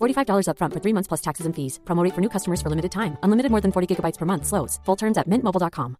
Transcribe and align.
$45 0.00 0.48
upfront 0.48 0.72
for 0.74 0.80
three 0.80 0.92
months 0.92 1.08
plus 1.08 1.20
taxes 1.20 1.46
and 1.46 1.54
fees. 1.54 1.80
Promote 1.84 2.14
for 2.14 2.20
new 2.20 2.28
customers 2.28 2.60
for 2.60 2.68
limited 2.68 2.92
time. 2.92 3.16
Unlimited 3.22 3.50
more 3.50 3.62
than 3.62 3.72
40 3.72 3.94
gigabytes 3.94 4.18
per 4.18 4.26
month. 4.26 4.44
Slows. 4.46 4.80
Full 4.84 4.96
terms 4.96 5.16
at 5.18 5.28
mintmobile.com. 5.28 5.96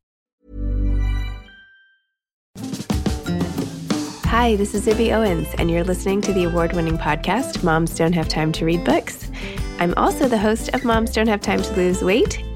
Hi, 4.27 4.56
this 4.56 4.74
is 4.74 4.84
Zibby 4.84 5.14
Owens, 5.17 5.48
and 5.56 5.70
you're 5.70 5.84
listening 5.84 6.20
to 6.20 6.33
the 6.33 6.44
award 6.44 6.72
winning 6.74 6.98
podcast, 6.98 7.62
Moms 7.62 7.94
Don't 7.94 8.12
Have 8.12 8.28
Time 8.28 8.52
to 8.52 8.67
Read 8.67 8.84
Books. 8.84 9.30
I'm 9.78 9.94
also 9.94 10.28
the 10.28 10.36
host 10.36 10.69
of 10.74 10.84
Moms 10.84 11.12
Don't 11.12 11.28
Have 11.28 11.41
Time 11.41 11.62
to 11.62 11.72
Lose 11.74 12.02
Weight, 12.02 12.42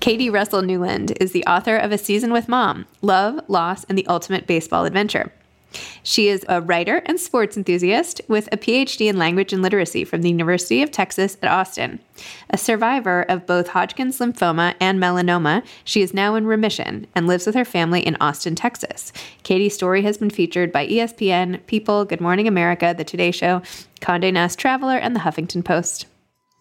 Katie 0.00 0.30
Russell 0.30 0.62
Newland 0.62 1.12
is 1.20 1.32
the 1.32 1.44
author 1.46 1.76
of 1.76 1.90
A 1.90 1.98
Season 1.98 2.32
with 2.32 2.48
Mom 2.48 2.86
Love, 3.02 3.40
Loss, 3.48 3.84
and 3.84 3.98
the 3.98 4.06
Ultimate 4.06 4.46
Baseball 4.46 4.84
Adventure. 4.84 5.32
She 6.04 6.28
is 6.28 6.46
a 6.48 6.62
writer 6.62 7.02
and 7.04 7.18
sports 7.20 7.56
enthusiast 7.56 8.20
with 8.28 8.48
a 8.52 8.56
PhD 8.56 9.08
in 9.08 9.18
language 9.18 9.52
and 9.52 9.60
literacy 9.60 10.04
from 10.04 10.22
the 10.22 10.30
University 10.30 10.82
of 10.82 10.92
Texas 10.92 11.36
at 11.42 11.50
Austin. 11.50 11.98
A 12.48 12.56
survivor 12.56 13.22
of 13.28 13.46
both 13.46 13.68
Hodgkin's 13.68 14.18
lymphoma 14.18 14.74
and 14.80 14.98
melanoma, 15.00 15.64
she 15.84 16.00
is 16.00 16.14
now 16.14 16.36
in 16.36 16.46
remission 16.46 17.06
and 17.14 17.26
lives 17.26 17.44
with 17.44 17.56
her 17.56 17.64
family 17.64 18.00
in 18.00 18.16
Austin, 18.20 18.54
Texas. 18.54 19.12
Katie's 19.42 19.74
story 19.74 20.02
has 20.02 20.16
been 20.16 20.30
featured 20.30 20.72
by 20.72 20.86
ESPN, 20.86 21.66
People, 21.66 22.04
Good 22.04 22.20
Morning 22.20 22.46
America, 22.48 22.94
The 22.96 23.04
Today 23.04 23.32
Show, 23.32 23.62
Condé 24.00 24.32
Nast 24.32 24.58
Traveler, 24.58 24.96
and 24.96 25.14
The 25.14 25.20
Huffington 25.20 25.64
Post. 25.64 26.06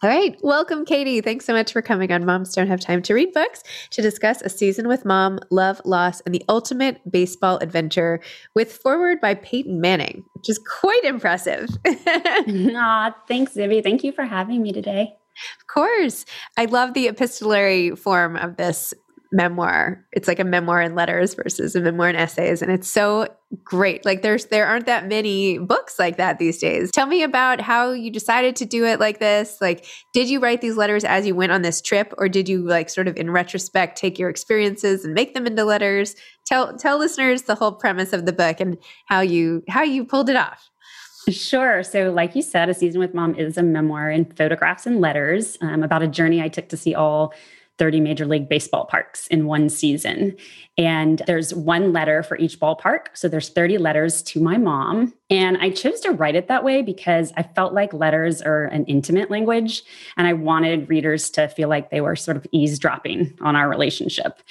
All 0.04 0.10
right. 0.12 0.38
Welcome, 0.44 0.86
Katie. 0.86 1.22
Thanks 1.22 1.46
so 1.46 1.54
much 1.54 1.74
for 1.74 1.82
coming 1.82 2.12
on 2.12 2.24
Moms 2.24 2.54
Don't 2.54 2.68
Have 2.68 2.80
Time 2.80 3.02
to 3.02 3.16
Read 3.16 3.34
Books 3.34 3.64
to 3.90 4.02
discuss 4.04 4.44
A 4.44 4.50
Season 4.50 4.88
with 4.88 5.06
Mom, 5.06 5.40
Love, 5.50 5.82
Loss, 5.86 6.22
and 6.22 6.36
the 6.36 6.44
Ultimate 6.48 7.02
Baseball 7.12 7.58
Adventure 7.64 8.20
with 8.54 8.72
foreword 8.72 9.20
by 9.20 9.34
Peyton 9.34 9.82
Manning, 9.82 10.24
which 10.36 10.50
is 10.50 10.60
quite 10.60 11.04
impressive. 11.04 11.68
Aw, 11.88 13.16
thanks, 13.28 13.56
Zibby. 13.56 13.82
Thank 13.82 14.04
you 14.04 14.12
for 14.12 14.24
having 14.24 14.62
me 14.62 14.72
today. 14.72 15.16
Of 15.60 15.66
course. 15.66 16.26
I 16.58 16.66
love 16.66 16.94
the 16.94 17.08
epistolary 17.08 17.96
form 17.96 18.36
of 18.36 18.58
this 18.58 18.94
memoir. 19.32 20.06
It's 20.12 20.28
like 20.28 20.40
a 20.40 20.44
memoir 20.44 20.82
in 20.82 20.96
letters 20.96 21.34
versus 21.36 21.76
a 21.76 21.82
memoir 21.82 22.10
in 22.10 22.16
essays. 22.16 22.62
And 22.62 22.72
it's 22.72 22.90
so 22.90 23.28
great. 23.64 24.06
Like 24.06 24.22
there's 24.22 24.46
there 24.46 24.66
aren't 24.66 24.86
that 24.86 25.08
many 25.08 25.58
books 25.58 26.00
like 26.00 26.18
that 26.18 26.40
these 26.40 26.58
days. 26.58 26.92
Tell 26.92 27.06
me 27.06 27.24
about 27.24 27.62
how 27.62 27.92
you 27.92 28.12
decided 28.12 28.56
to 28.58 28.66
do 28.66 28.86
it 28.86 29.00
like 29.00 29.20
this. 29.20 29.58
Like, 29.62 29.86
did 30.14 30.30
you 30.30 30.40
write 30.40 30.62
these 30.62 30.78
letters 30.78 31.04
as 31.04 31.26
you 31.26 31.36
went 31.36 31.52
on 31.52 31.62
this 31.62 31.82
trip, 31.82 32.14
or 32.18 32.30
did 32.30 32.50
you 32.50 32.62
like 32.62 32.90
sort 32.90 33.08
of 33.08 33.16
in 33.18 33.32
retrospect 33.32 33.98
take 33.98 34.20
your 34.20 34.30
experiences 34.30 35.06
and 35.06 35.14
make 35.14 35.34
them 35.34 35.48
into 35.48 35.64
letters? 35.64 36.16
Tell 36.46 36.78
tell 36.78 36.98
listeners 36.98 37.44
the 37.44 37.56
whole 37.56 37.74
premise 37.74 38.14
of 38.14 38.26
the 38.26 38.34
book 38.34 38.60
and 38.60 38.78
how 39.08 39.22
you 39.22 39.64
how 39.70 39.84
you 39.84 40.06
pulled 40.06 40.30
it 40.30 40.36
off. 40.36 40.70
Sure. 41.30 41.84
So, 41.84 42.12
like 42.12 42.36
you 42.36 42.42
said, 42.42 42.70
A 42.70 42.74
Season 42.74 43.00
with 43.00 43.14
Mom 43.14 43.36
is 43.36 43.58
a 43.58 43.64
memoir 43.64 44.10
in 44.10 44.26
photographs 44.26 44.86
and 44.86 45.02
letters 45.02 45.58
um, 45.62 45.84
about 45.84 46.02
a 46.02 46.08
journey 46.08 46.42
I 46.42 46.48
took 46.48 46.70
to 46.70 46.78
see 46.78 46.96
all 46.96 47.34
30 47.78 48.02
Major 48.02 48.26
League 48.26 48.50
Baseball 48.50 48.86
parks 48.86 49.28
in 49.28 49.46
one 49.46 49.70
season. 49.70 50.36
And 50.78 51.24
there's 51.26 51.54
one 51.56 51.92
letter 51.92 52.22
for 52.22 52.38
each 52.38 52.60
ballpark. 52.60 53.08
So 53.14 53.28
there's 53.28 53.50
30 53.50 53.80
letters 53.80 54.22
to 54.24 54.40
my 54.40 54.58
mom. 54.58 55.14
And 55.30 55.58
I 55.58 55.72
chose 55.72 56.00
to 56.02 56.12
write 56.12 56.36
it 56.36 56.48
that 56.48 56.64
way 56.64 56.84
because 56.84 57.34
I 57.36 57.44
felt 57.44 57.74
like 57.74 57.94
letters 57.94 58.42
are 58.42 58.66
an 58.66 58.86
intimate 58.86 59.32
language. 59.32 59.84
And 60.18 60.28
I 60.28 60.34
wanted 60.34 60.88
readers 60.88 61.30
to 61.32 61.48
feel 61.48 61.68
like 61.68 61.90
they 61.90 62.02
were 62.02 62.16
sort 62.16 62.38
of 62.38 62.46
eavesdropping 62.52 63.38
on 63.42 63.56
our 63.56 63.68
relationship. 63.68 64.42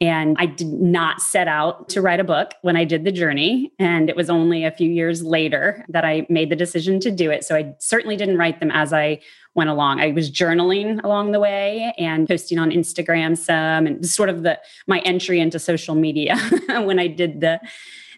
And 0.00 0.36
I 0.38 0.46
did 0.46 0.68
not 0.68 1.20
set 1.20 1.48
out 1.48 1.88
to 1.90 2.00
write 2.00 2.20
a 2.20 2.24
book 2.24 2.52
when 2.62 2.76
I 2.76 2.84
did 2.84 3.04
the 3.04 3.12
journey. 3.12 3.72
And 3.78 4.08
it 4.08 4.16
was 4.16 4.30
only 4.30 4.64
a 4.64 4.70
few 4.70 4.88
years 4.88 5.22
later 5.22 5.84
that 5.88 6.04
I 6.04 6.26
made 6.28 6.50
the 6.50 6.56
decision 6.56 7.00
to 7.00 7.10
do 7.10 7.30
it. 7.30 7.44
So 7.44 7.56
I 7.56 7.74
certainly 7.78 8.16
didn't 8.16 8.38
write 8.38 8.60
them 8.60 8.70
as 8.70 8.92
I 8.92 9.20
went 9.54 9.70
along. 9.70 10.00
I 10.00 10.12
was 10.12 10.30
journaling 10.30 11.02
along 11.04 11.32
the 11.32 11.40
way 11.40 11.94
and 11.98 12.26
posting 12.26 12.58
on 12.58 12.70
Instagram 12.70 13.36
some 13.36 13.86
and 13.86 14.06
sort 14.06 14.28
of 14.28 14.42
the 14.42 14.58
my 14.86 15.00
entry 15.00 15.40
into 15.40 15.58
social 15.58 15.94
media 15.94 16.36
when 16.68 16.98
I 16.98 17.06
did 17.06 17.40
the 17.40 17.60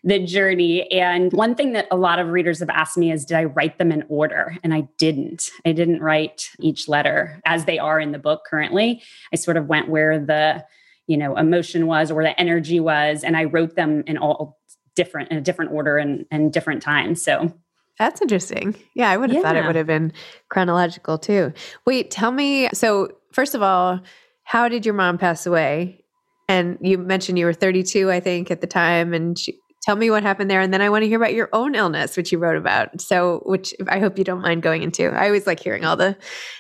the 0.04 0.18
journey. 0.18 0.90
And 0.92 1.32
one 1.32 1.54
thing 1.54 1.72
that 1.72 1.88
a 1.90 1.96
lot 1.96 2.18
of 2.18 2.28
readers 2.28 2.60
have 2.60 2.68
asked 2.68 2.98
me 2.98 3.10
is, 3.10 3.24
did 3.24 3.38
I 3.38 3.44
write 3.44 3.78
them 3.78 3.90
in 3.90 4.04
order? 4.08 4.56
And 4.62 4.74
I 4.74 4.86
didn't. 4.98 5.50
I 5.64 5.72
didn't 5.72 6.02
write 6.02 6.50
each 6.60 6.88
letter 6.88 7.40
as 7.46 7.64
they 7.64 7.78
are 7.78 7.98
in 7.98 8.12
the 8.12 8.18
book 8.18 8.42
currently. 8.48 9.02
I 9.32 9.36
sort 9.36 9.56
of 9.56 9.66
went 9.66 9.88
where 9.88 10.18
the, 10.18 10.62
you 11.06 11.16
know, 11.16 11.34
emotion 11.36 11.86
was 11.86 12.10
or 12.10 12.22
the 12.22 12.38
energy 12.38 12.80
was, 12.80 13.24
and 13.24 13.34
I 13.34 13.44
wrote 13.44 13.76
them 13.76 14.04
in 14.06 14.18
all 14.18 14.58
different 14.94 15.30
in 15.30 15.38
a 15.38 15.40
different 15.40 15.72
order 15.72 15.96
and 15.98 16.26
and 16.30 16.52
different 16.52 16.82
times. 16.82 17.22
So 17.22 17.52
that's 17.98 18.20
interesting. 18.20 18.74
Yeah, 18.94 19.10
I 19.10 19.16
would 19.16 19.30
have 19.30 19.36
yeah. 19.36 19.42
thought 19.42 19.56
it 19.56 19.66
would 19.66 19.76
have 19.76 19.86
been 19.86 20.12
chronological 20.48 21.18
too. 21.18 21.52
Wait, 21.86 22.10
tell 22.10 22.32
me. 22.32 22.68
So, 22.74 23.08
first 23.32 23.54
of 23.54 23.62
all, 23.62 24.00
how 24.42 24.68
did 24.68 24.84
your 24.84 24.94
mom 24.94 25.18
pass 25.18 25.46
away? 25.46 26.04
And 26.48 26.76
you 26.80 26.98
mentioned 26.98 27.38
you 27.38 27.46
were 27.46 27.52
32, 27.52 28.10
I 28.10 28.20
think, 28.20 28.50
at 28.50 28.60
the 28.60 28.66
time. 28.66 29.14
And 29.14 29.38
she, 29.38 29.58
tell 29.82 29.96
me 29.96 30.10
what 30.10 30.22
happened 30.22 30.50
there. 30.50 30.60
And 30.60 30.74
then 30.74 30.82
I 30.82 30.90
want 30.90 31.02
to 31.02 31.08
hear 31.08 31.18
about 31.18 31.34
your 31.34 31.48
own 31.52 31.74
illness, 31.74 32.16
which 32.16 32.32
you 32.32 32.38
wrote 32.38 32.56
about. 32.56 33.00
So, 33.00 33.42
which 33.46 33.72
I 33.88 34.00
hope 34.00 34.18
you 34.18 34.24
don't 34.24 34.42
mind 34.42 34.62
going 34.62 34.82
into. 34.82 35.08
I 35.08 35.26
always 35.26 35.46
like 35.46 35.60
hearing 35.60 35.84
all 35.84 35.96
the 35.96 36.16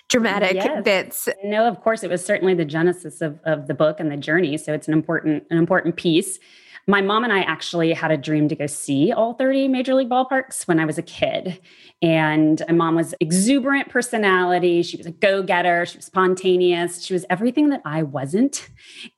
dramatic 0.08 0.54
yes. 0.54 0.84
bits. 0.84 1.28
No, 1.42 1.66
of 1.66 1.80
course, 1.80 2.02
it 2.04 2.10
was 2.10 2.24
certainly 2.24 2.54
the 2.54 2.64
genesis 2.64 3.20
of, 3.20 3.40
of 3.44 3.66
the 3.66 3.74
book 3.74 3.98
and 3.98 4.10
the 4.10 4.16
journey. 4.16 4.56
So, 4.56 4.72
it's 4.72 4.86
an 4.86 4.94
important, 4.94 5.44
an 5.50 5.58
important 5.58 5.96
piece. 5.96 6.38
My 6.86 7.00
mom 7.00 7.24
and 7.24 7.32
I 7.32 7.40
actually 7.40 7.92
had 7.92 8.10
a 8.10 8.16
dream 8.16 8.48
to 8.48 8.56
go 8.56 8.66
see 8.66 9.10
all 9.10 9.34
30 9.34 9.68
major 9.68 9.94
league 9.94 10.10
ballparks 10.10 10.68
when 10.68 10.78
I 10.78 10.84
was 10.84 10.98
a 10.98 11.02
kid. 11.02 11.60
And 12.02 12.62
my 12.68 12.74
mom 12.74 12.96
was 12.96 13.14
exuberant 13.20 13.88
personality. 13.88 14.82
She 14.82 14.98
was 14.98 15.06
a 15.06 15.10
go-getter. 15.10 15.86
She 15.86 15.96
was 15.96 16.04
spontaneous. 16.04 17.02
She 17.02 17.14
was 17.14 17.24
everything 17.30 17.70
that 17.70 17.80
I 17.84 18.02
wasn't. 18.02 18.68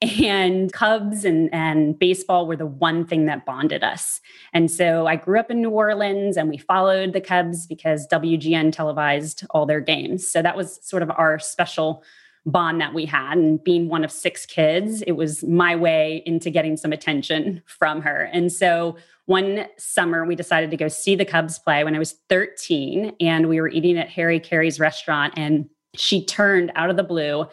And 0.03 0.73
Cubs 0.73 1.25
and, 1.25 1.53
and 1.53 1.99
baseball 1.99 2.47
were 2.47 2.57
the 2.57 2.67
one 2.67 3.07
thing 3.07 3.27
that 3.27 3.45
bonded 3.45 3.83
us. 3.83 4.21
And 4.53 4.71
so 4.71 5.07
I 5.07 5.17
grew 5.17 5.39
up 5.39 5.51
in 5.51 5.61
New 5.61 5.71
Orleans 5.71 6.37
and 6.37 6.49
we 6.49 6.59
followed 6.59 7.13
the 7.13 7.21
Cubs 7.21 7.67
because 7.67 8.07
WGN 8.09 8.73
televised 8.73 9.45
all 9.51 9.67
their 9.67 9.81
games. 9.81 10.29
So 10.31 10.43
that 10.43 10.57
was 10.57 10.79
sort 10.87 11.03
of 11.03 11.11
our 11.11 11.39
special 11.39 12.05
bond 12.47 12.81
that 12.81 12.95
we 12.95 13.05
had. 13.05 13.37
And 13.37 13.63
being 13.63 13.89
one 13.89 14.05
of 14.05 14.11
six 14.11 14.47
kids, 14.47 15.03
it 15.03 15.13
was 15.13 15.43
my 15.43 15.77
way 15.77 16.23
into 16.25 16.49
getting 16.49 16.77
some 16.77 16.93
attention 16.93 17.63
from 17.67 18.01
her. 18.03 18.31
And 18.33 18.51
so 18.53 18.97
one 19.27 19.67
summer, 19.77 20.25
we 20.25 20.37
decided 20.37 20.71
to 20.71 20.77
go 20.77 20.87
see 20.87 21.17
the 21.17 21.25
Cubs 21.25 21.59
play 21.59 21.83
when 21.83 21.97
I 21.97 21.99
was 21.99 22.13
13, 22.29 23.17
and 23.21 23.49
we 23.49 23.61
were 23.61 23.69
eating 23.69 23.99
at 23.99 24.09
Harry 24.11 24.39
Caray's 24.39 24.79
restaurant. 24.79 25.35
And 25.37 25.69
she 25.97 26.25
turned 26.25 26.71
out 26.77 26.91
of 26.91 26.97
the 26.97 27.03
blue 27.03 27.47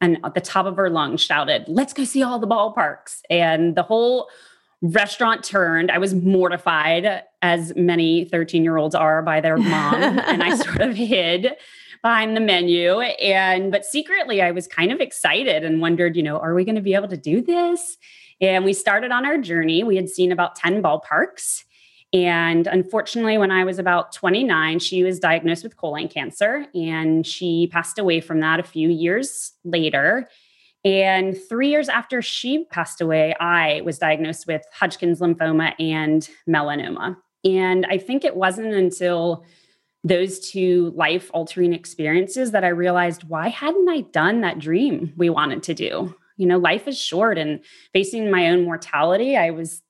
and 0.00 0.18
at 0.22 0.34
the 0.34 0.40
top 0.40 0.66
of 0.66 0.76
her 0.76 0.90
lungs 0.90 1.22
shouted, 1.22 1.64
Let's 1.66 1.94
go 1.94 2.04
see 2.04 2.22
all 2.22 2.38
the 2.38 2.46
ballparks. 2.46 3.20
And 3.30 3.74
the 3.74 3.82
whole 3.82 4.28
restaurant 4.82 5.42
turned. 5.42 5.90
I 5.90 5.96
was 5.96 6.14
mortified, 6.14 7.22
as 7.40 7.74
many 7.74 8.26
13 8.26 8.62
year 8.64 8.76
olds 8.76 8.94
are 8.94 9.22
by 9.22 9.40
their 9.40 9.56
mom. 9.56 9.94
and 10.02 10.42
I 10.42 10.54
sort 10.56 10.82
of 10.82 10.94
hid 10.94 11.52
behind 12.04 12.36
the 12.36 12.40
menu. 12.40 13.00
And, 13.00 13.72
but 13.72 13.86
secretly, 13.86 14.42
I 14.42 14.50
was 14.50 14.66
kind 14.66 14.92
of 14.92 15.00
excited 15.00 15.64
and 15.64 15.80
wondered, 15.80 16.16
you 16.16 16.22
know, 16.22 16.36
are 16.36 16.54
we 16.54 16.62
going 16.62 16.74
to 16.74 16.82
be 16.82 16.92
able 16.92 17.08
to 17.08 17.16
do 17.16 17.40
this? 17.40 17.96
And 18.42 18.62
we 18.62 18.74
started 18.74 19.10
on 19.10 19.24
our 19.24 19.38
journey. 19.38 19.82
We 19.82 19.96
had 19.96 20.10
seen 20.10 20.30
about 20.30 20.54
10 20.54 20.82
ballparks. 20.82 21.64
And 22.12 22.66
unfortunately, 22.66 23.38
when 23.38 23.50
I 23.50 23.64
was 23.64 23.78
about 23.78 24.12
29, 24.12 24.80
she 24.80 25.02
was 25.02 25.18
diagnosed 25.18 25.64
with 25.64 25.78
colon 25.78 26.08
cancer 26.08 26.66
and 26.74 27.26
she 27.26 27.68
passed 27.72 27.98
away 27.98 28.20
from 28.20 28.40
that 28.40 28.60
a 28.60 28.64
few 28.64 28.90
years 28.90 29.52
later. 29.64 30.28
And 30.84 31.34
three 31.48 31.70
years 31.70 31.88
after 31.88 32.20
she 32.20 32.66
passed 32.66 33.00
away, 33.00 33.34
I 33.40 33.80
was 33.80 33.98
diagnosed 33.98 34.46
with 34.46 34.62
Hodgkin's 34.74 35.20
lymphoma 35.20 35.72
and 35.80 36.28
melanoma. 36.46 37.16
And 37.46 37.86
I 37.86 37.96
think 37.96 38.24
it 38.24 38.36
wasn't 38.36 38.74
until 38.74 39.46
those 40.04 40.38
two 40.38 40.92
life 40.94 41.30
altering 41.32 41.72
experiences 41.72 42.50
that 42.50 42.62
I 42.62 42.68
realized 42.68 43.24
why 43.24 43.48
hadn't 43.48 43.88
I 43.88 44.02
done 44.02 44.42
that 44.42 44.58
dream 44.58 45.14
we 45.16 45.30
wanted 45.30 45.62
to 45.64 45.74
do? 45.74 46.14
You 46.36 46.46
know, 46.46 46.58
life 46.58 46.86
is 46.86 47.00
short 47.00 47.38
and 47.38 47.60
facing 47.92 48.30
my 48.30 48.50
own 48.50 48.64
mortality, 48.64 49.36
I 49.36 49.50
was 49.50 49.82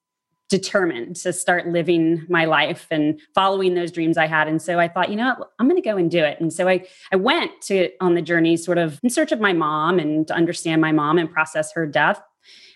determined 0.51 1.17
to 1.17 1.33
start 1.33 1.67
living 1.67 2.25
my 2.29 2.45
life 2.45 2.87
and 2.91 3.19
following 3.35 3.75
those 3.75 3.91
dreams 3.91 4.17
I 4.17 4.27
had. 4.27 4.47
And 4.47 4.61
so 4.61 4.79
I 4.79 4.89
thought, 4.89 5.09
you 5.09 5.17
know 5.17 5.35
what, 5.37 5.51
I'm 5.59 5.69
going 5.69 5.83
to 5.83 5.89
go 5.89 5.97
and 5.97 6.11
do 6.11 6.23
it. 6.23 6.39
And 6.39 6.53
so 6.53 6.69
I 6.69 6.87
I 7.11 7.17
went 7.17 7.61
to 7.63 7.91
on 8.01 8.15
the 8.15 8.23
journey 8.23 8.57
sort 8.57 8.79
of 8.79 9.01
in 9.03 9.11
search 9.11 9.33
of 9.33 9.41
my 9.41 9.53
mom 9.53 9.99
and 9.99 10.29
to 10.29 10.35
understand 10.35 10.81
my 10.81 10.93
mom 10.93 11.19
and 11.19 11.31
process 11.31 11.73
her 11.73 11.87
death. 11.87 12.23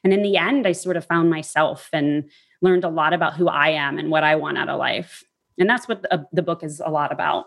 And 0.02 0.12
in 0.12 0.22
the 0.22 0.36
end, 0.36 0.66
I 0.66 0.72
sort 0.72 0.96
of 0.96 1.04
found 1.04 1.30
myself 1.30 1.88
and 1.92 2.30
learned 2.62 2.84
a 2.84 2.88
lot 2.88 3.12
about 3.12 3.34
who 3.34 3.48
I 3.48 3.70
am 3.70 3.98
and 3.98 4.10
what 4.10 4.24
I 4.24 4.36
want 4.36 4.58
out 4.58 4.68
of 4.68 4.78
life. 4.78 5.22
And 5.58 5.68
that's 5.68 5.88
what 5.88 6.02
the, 6.02 6.26
the 6.32 6.42
book 6.42 6.62
is 6.62 6.80
a 6.84 6.90
lot 6.90 7.12
about. 7.12 7.46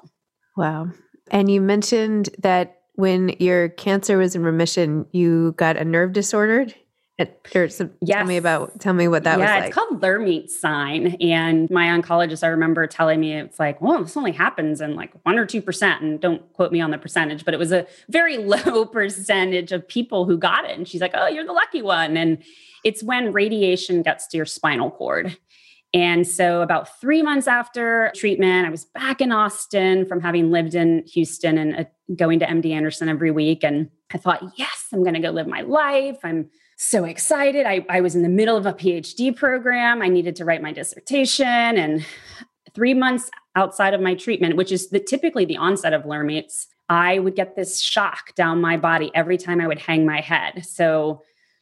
Wow. 0.58 0.90
And 1.30 1.50
you 1.50 1.62
mentioned 1.62 2.30
that 2.40 2.82
when 2.96 3.30
your 3.40 3.70
cancer 3.70 4.18
was 4.18 4.36
in 4.36 4.44
remission, 4.44 5.06
you 5.12 5.54
got 5.58 5.78
a 5.78 5.86
nerve 5.86 6.14
disordered. 6.14 6.76
Or 7.54 7.70
some, 7.70 7.92
yes. 8.02 8.18
tell 8.18 8.26
me 8.26 8.38
about 8.38 8.80
tell 8.80 8.94
me 8.94 9.08
what 9.08 9.26
that 9.26 9.38
yeah, 9.38 9.56
was 9.56 9.62
like. 9.62 9.68
it's 9.68 9.76
called 9.76 10.02
Lhermitte 10.02 10.50
sign, 10.50 11.18
and 11.22 11.70
my 11.70 11.88
oncologist 11.88 12.44
I 12.44 12.48
remember 12.48 12.88
telling 12.88 13.20
me 13.20 13.34
it's 13.34 13.60
like, 13.60 13.80
well, 13.80 14.02
this 14.04 14.18
only 14.18 14.32
happens 14.32 14.82
in 14.82 14.96
like 14.96 15.12
one 15.24 15.38
or 15.38 15.46
two 15.46 15.62
percent, 15.62 16.02
and 16.02 16.20
don't 16.20 16.52
quote 16.54 16.72
me 16.72 16.82
on 16.82 16.90
the 16.90 16.98
percentage, 16.98 17.46
but 17.46 17.54
it 17.54 17.58
was 17.58 17.72
a 17.72 17.86
very 18.10 18.38
low 18.40 18.86
percentage 18.86 19.72
of 19.72 19.88
people 19.88 20.26
who 20.26 20.36
got 20.36 20.66
it. 20.66 20.76
And 20.76 20.88
she's 20.88 21.02
like, 21.02 21.12
oh, 21.14 21.28
you're 21.28 21.46
the 21.46 21.54
lucky 21.54 21.84
one, 21.84 22.18
and 22.18 22.40
it's 22.84 23.04
when 23.04 23.32
radiation 23.34 24.02
gets 24.02 24.26
to 24.28 24.38
your 24.38 24.48
spinal 24.48 24.90
cord. 24.90 25.38
And 25.94 26.26
so, 26.26 26.62
about 26.62 27.00
three 27.02 27.22
months 27.22 27.48
after 27.48 28.12
treatment, 28.16 28.66
I 28.66 28.70
was 28.70 28.86
back 28.86 29.20
in 29.20 29.32
Austin 29.32 30.06
from 30.06 30.22
having 30.22 30.50
lived 30.50 30.74
in 30.74 31.04
Houston 31.08 31.58
and 31.58 31.76
uh, 31.76 31.84
going 32.16 32.40
to 32.40 32.46
MD 32.46 32.72
Anderson 32.72 33.10
every 33.10 33.32
week. 33.32 33.64
And 33.64 33.90
I 34.14 34.18
thought, 34.18 34.42
yes, 34.56 34.88
I'm 34.94 35.04
going 35.04 35.16
to 35.16 35.20
go 35.20 35.32
live 35.32 35.48
my 35.48 35.62
life. 35.62 36.20
I'm 36.24 36.50
so 36.78 37.04
excited. 37.04 37.66
I, 37.66 37.86
I 37.90 38.02
was 38.02 38.16
in 38.16 38.24
the 38.24 38.30
middle 38.30 38.56
of 38.56 38.66
a 38.66 38.74
PhD 38.74 39.36
program. 39.36 40.02
I 40.02 40.08
needed 40.08 40.36
to 40.38 40.46
write 40.46 40.62
my 40.62 40.72
dissertation. 40.72 41.46
And 41.46 42.06
three 42.74 42.94
months 42.94 43.30
outside 43.56 43.94
of 43.94 44.02
my 44.02 44.16
treatment, 44.16 44.56
which 44.56 44.72
is 44.72 44.90
the, 44.90 45.00
typically 45.00 45.46
the 45.46 45.58
onset 45.58 45.94
of 45.94 46.06
Lhermitte's, 46.06 46.68
I 46.90 47.20
would 47.20 47.36
get 47.36 47.56
this 47.56 47.80
shock 47.80 48.34
down 48.36 48.62
my 48.62 48.78
body 48.78 49.12
every 49.14 49.38
time 49.38 49.62
I 49.62 49.68
would 49.68 49.80
hang 49.80 50.06
my 50.06 50.22
head. 50.22 50.66
So 50.66 51.22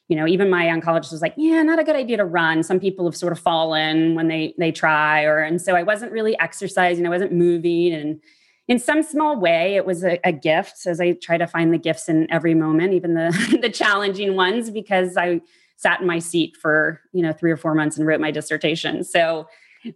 you 0.10 0.16
know 0.18 0.28
even 0.28 0.50
my 0.50 0.66
oncologist 0.66 1.14
was 1.14 1.22
like 1.22 1.34
yeah 1.38 1.64
not 1.64 1.80
a 1.80 1.84
good 1.84 1.96
idea 1.96 2.18
to 2.18 2.26
run. 2.26 2.62
Some 2.64 2.80
people 2.80 3.06
have 3.06 3.16
sort 3.16 3.32
of 3.32 3.40
fallen 3.40 4.16
when 4.16 4.28
they 4.28 4.54
they 4.58 4.72
try 4.72 5.24
or 5.24 5.40
and 5.40 5.62
so 5.62 5.76
i 5.76 5.84
wasn't 5.84 6.12
really 6.12 6.38
exercising 6.40 7.06
i 7.06 7.10
wasn't 7.10 7.32
moving 7.32 7.94
and 7.94 8.20
in 8.68 8.78
some 8.78 9.02
small 9.02 9.40
way 9.40 9.76
it 9.76 9.86
was 9.86 10.04
a, 10.04 10.20
a 10.24 10.32
gift 10.32 10.86
as 10.86 11.00
i 11.00 11.14
try 11.14 11.38
to 11.38 11.48
find 11.48 11.74
the 11.74 11.78
gifts 11.78 12.10
in 12.10 12.30
every 12.30 12.54
moment 12.54 12.94
even 12.94 13.14
the 13.14 13.58
the 13.62 13.70
challenging 13.70 14.36
ones 14.36 14.70
because 14.70 15.16
i 15.16 15.40
sat 15.80 16.02
in 16.02 16.08
my 16.08 16.20
seat 16.20 16.58
for 16.58 17.00
you 17.14 17.22
know 17.24 17.32
three 17.32 17.52
or 17.52 17.58
four 17.58 17.74
months 17.74 17.98
and 17.98 18.06
wrote 18.06 18.20
my 18.20 18.32
dissertation. 18.32 19.04
So 19.04 19.48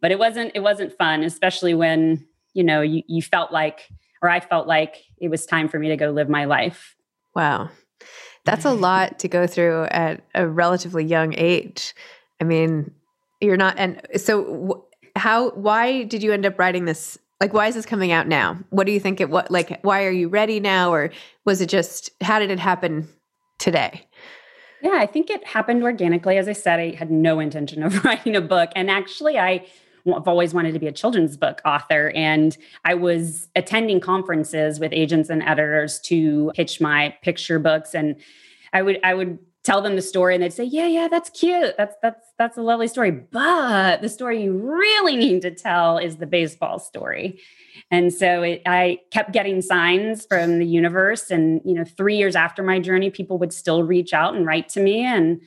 but 0.01 0.12
it 0.12 0.19
wasn't 0.19 0.54
it 0.56 0.62
wasn't 0.62 0.98
fun 0.98 1.24
especially 1.24 1.74
when 1.74 2.25
you 2.54 2.63
know 2.63 2.80
you, 2.81 3.04
you 3.07 3.21
felt 3.21 3.51
like 3.51 3.89
or 4.21 4.30
i 4.30 4.39
felt 4.39 4.66
like 4.66 5.04
it 5.18 5.27
was 5.27 5.45
time 5.45 5.68
for 5.68 5.77
me 5.77 5.89
to 5.89 5.98
go 5.98 6.09
live 6.12 6.30
my 6.30 6.45
life. 6.45 6.95
Wow 7.36 7.69
that's 8.45 8.66
a 8.66 8.74
lot 8.74 9.19
to 9.19 9.28
go 9.28 9.48
through 9.48 9.86
at 9.86 10.24
a 10.36 10.48
relatively 10.48 11.06
young 11.06 11.34
age. 11.38 11.94
I 12.42 12.44
mean, 12.44 12.92
you're 13.42 13.57
not, 13.57 13.75
and 13.78 14.01
so 14.18 14.86
how, 15.16 15.51
why 15.51 16.04
did 16.04 16.24
you 16.24 16.34
end 16.34 16.45
up 16.45 16.60
writing 16.60 16.86
this? 16.86 17.18
Like, 17.40 17.54
why 17.54 17.68
is 17.68 17.75
this 17.75 17.86
coming 17.86 18.12
out 18.12 18.28
now? 18.28 18.57
What 18.69 18.86
do 18.86 18.94
you 18.94 19.00
think 19.00 19.22
it, 19.22 19.30
what, 19.30 19.51
like, 19.51 19.80
why 19.84 20.06
are 20.06 20.12
you 20.12 20.28
ready 20.28 20.60
now? 20.60 20.94
Or 20.94 21.12
was 21.45 21.62
it 21.62 21.68
just, 21.68 22.12
how 22.22 22.40
did 22.40 22.51
it 22.51 22.60
happen 22.60 23.07
today? 23.60 24.07
Yeah, 24.81 24.95
I 24.95 25.06
think 25.06 25.30
it 25.30 25.45
happened 25.48 25.84
organically. 25.84 26.38
As 26.38 26.50
I 26.50 26.54
said, 26.54 26.80
I 26.80 26.95
had 26.95 27.10
no 27.10 27.40
intention 27.40 27.84
of 27.84 28.04
writing 28.06 28.36
a 28.36 28.42
book. 28.42 28.69
And 28.75 28.90
actually, 28.92 29.38
I, 29.38 29.66
I've 30.08 30.28
always 30.28 30.54
wanted 30.54 30.74
to 30.74 30.80
be 30.80 30.88
a 30.88 30.92
children's 30.92 31.38
book 31.38 31.62
author. 31.66 32.12
And 32.16 32.58
I 32.84 32.94
was 32.94 33.48
attending 33.56 34.00
conferences 34.00 34.80
with 34.80 34.92
agents 34.94 35.30
and 35.30 35.42
editors 35.44 36.00
to 36.02 36.52
pitch 36.56 36.82
my 36.82 37.16
picture 37.22 37.60
books. 37.60 37.96
And 37.96 38.18
I 38.74 38.82
would, 38.82 39.00
I 39.04 39.14
would 39.14 39.40
tell 39.64 39.82
them 39.82 39.96
the 39.96 40.02
story 40.02 40.36
and 40.36 40.44
they'd 40.44 40.54
say, 40.54 40.66
Yeah, 40.66 40.88
yeah, 40.88 41.08
that's 41.08 41.30
cute. 41.30 41.76
That's 41.78 41.96
that's 42.02 42.28
that's 42.38 42.58
a 42.58 42.62
lovely 42.62 42.88
story. 42.88 43.12
But 43.12 44.02
the 44.02 44.10
story 44.10 44.44
you 44.44 44.54
really 44.54 45.16
need 45.16 45.42
to 45.44 45.52
tell 45.52 45.98
is 45.98 46.18
the 46.18 46.28
baseball 46.28 46.80
story. 46.80 47.40
And 47.90 48.14
so 48.14 48.44
it, 48.44 48.62
I 48.66 49.00
kept 49.12 49.31
getting 49.31 49.62
signs 49.62 50.26
from 50.26 50.60
the 50.60 50.66
universe. 50.66 51.31
And, 51.31 51.62
you 51.66 51.74
know, 51.74 51.86
three 51.86 52.18
years 52.18 52.36
after 52.36 52.62
my 52.62 52.80
journey, 52.80 53.10
people 53.10 53.38
would 53.40 53.54
still 53.54 53.83
reach 53.83 54.14
out 54.14 54.36
and 54.36 54.45
write 54.45 54.69
to 54.69 54.81
me. 54.81 55.02
And 55.02 55.42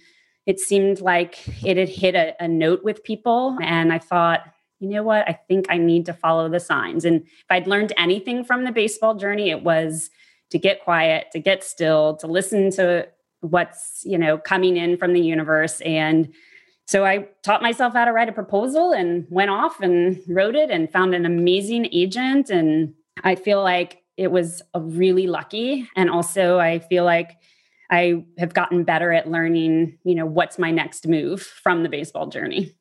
it 0.46 0.60
seemed 0.60 1.00
like 1.00 1.38
it 1.64 1.76
had 1.76 1.88
hit 1.88 2.14
a, 2.14 2.34
a 2.40 2.48
note 2.48 2.84
with 2.84 3.02
people. 3.04 3.58
And 3.60 3.92
I 3.92 3.98
thought, 3.98 4.40
you 4.78 4.88
know 4.88 5.02
what? 5.02 5.28
I 5.28 5.32
think 5.48 5.66
I 5.68 5.76
need 5.76 6.06
to 6.06 6.12
follow 6.12 6.48
the 6.48 6.60
signs. 6.60 7.04
And 7.04 7.22
if 7.22 7.46
I'd 7.50 7.66
learned 7.66 7.92
anything 7.96 8.44
from 8.44 8.64
the 8.64 8.72
baseball 8.72 9.14
journey, 9.14 9.50
it 9.50 9.62
was 9.62 10.10
to 10.50 10.58
get 10.58 10.84
quiet, 10.84 11.26
to 11.32 11.40
get 11.40 11.64
still, 11.64 12.16
to 12.16 12.26
listen 12.26 12.70
to 12.72 13.08
what's, 13.40 14.02
you 14.04 14.18
know, 14.18 14.38
coming 14.38 14.76
in 14.76 14.96
from 14.96 15.12
the 15.12 15.20
universe. 15.20 15.80
And 15.80 16.32
so 16.86 17.04
I 17.04 17.28
taught 17.42 17.62
myself 17.62 17.94
how 17.94 18.04
to 18.04 18.12
write 18.12 18.28
a 18.28 18.32
proposal 18.32 18.92
and 18.92 19.26
went 19.28 19.50
off 19.50 19.80
and 19.80 20.20
wrote 20.28 20.54
it 20.54 20.70
and 20.70 20.90
found 20.90 21.14
an 21.14 21.26
amazing 21.26 21.88
agent. 21.90 22.48
And 22.50 22.94
I 23.24 23.34
feel 23.34 23.62
like 23.62 24.02
it 24.16 24.30
was 24.30 24.62
really 24.74 25.26
lucky. 25.26 25.88
And 25.96 26.08
also, 26.08 26.58
I 26.58 26.78
feel 26.78 27.04
like 27.04 27.36
I 27.90 28.24
have 28.38 28.54
gotten 28.54 28.84
better 28.84 29.12
at 29.12 29.30
learning, 29.30 29.98
you 30.04 30.14
know, 30.14 30.26
what's 30.26 30.58
my 30.58 30.70
next 30.70 31.06
move 31.06 31.42
from 31.42 31.82
the 31.82 31.88
baseball 31.88 32.28
journey. 32.28 32.74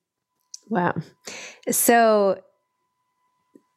Wow. 0.69 0.95
So 1.69 2.41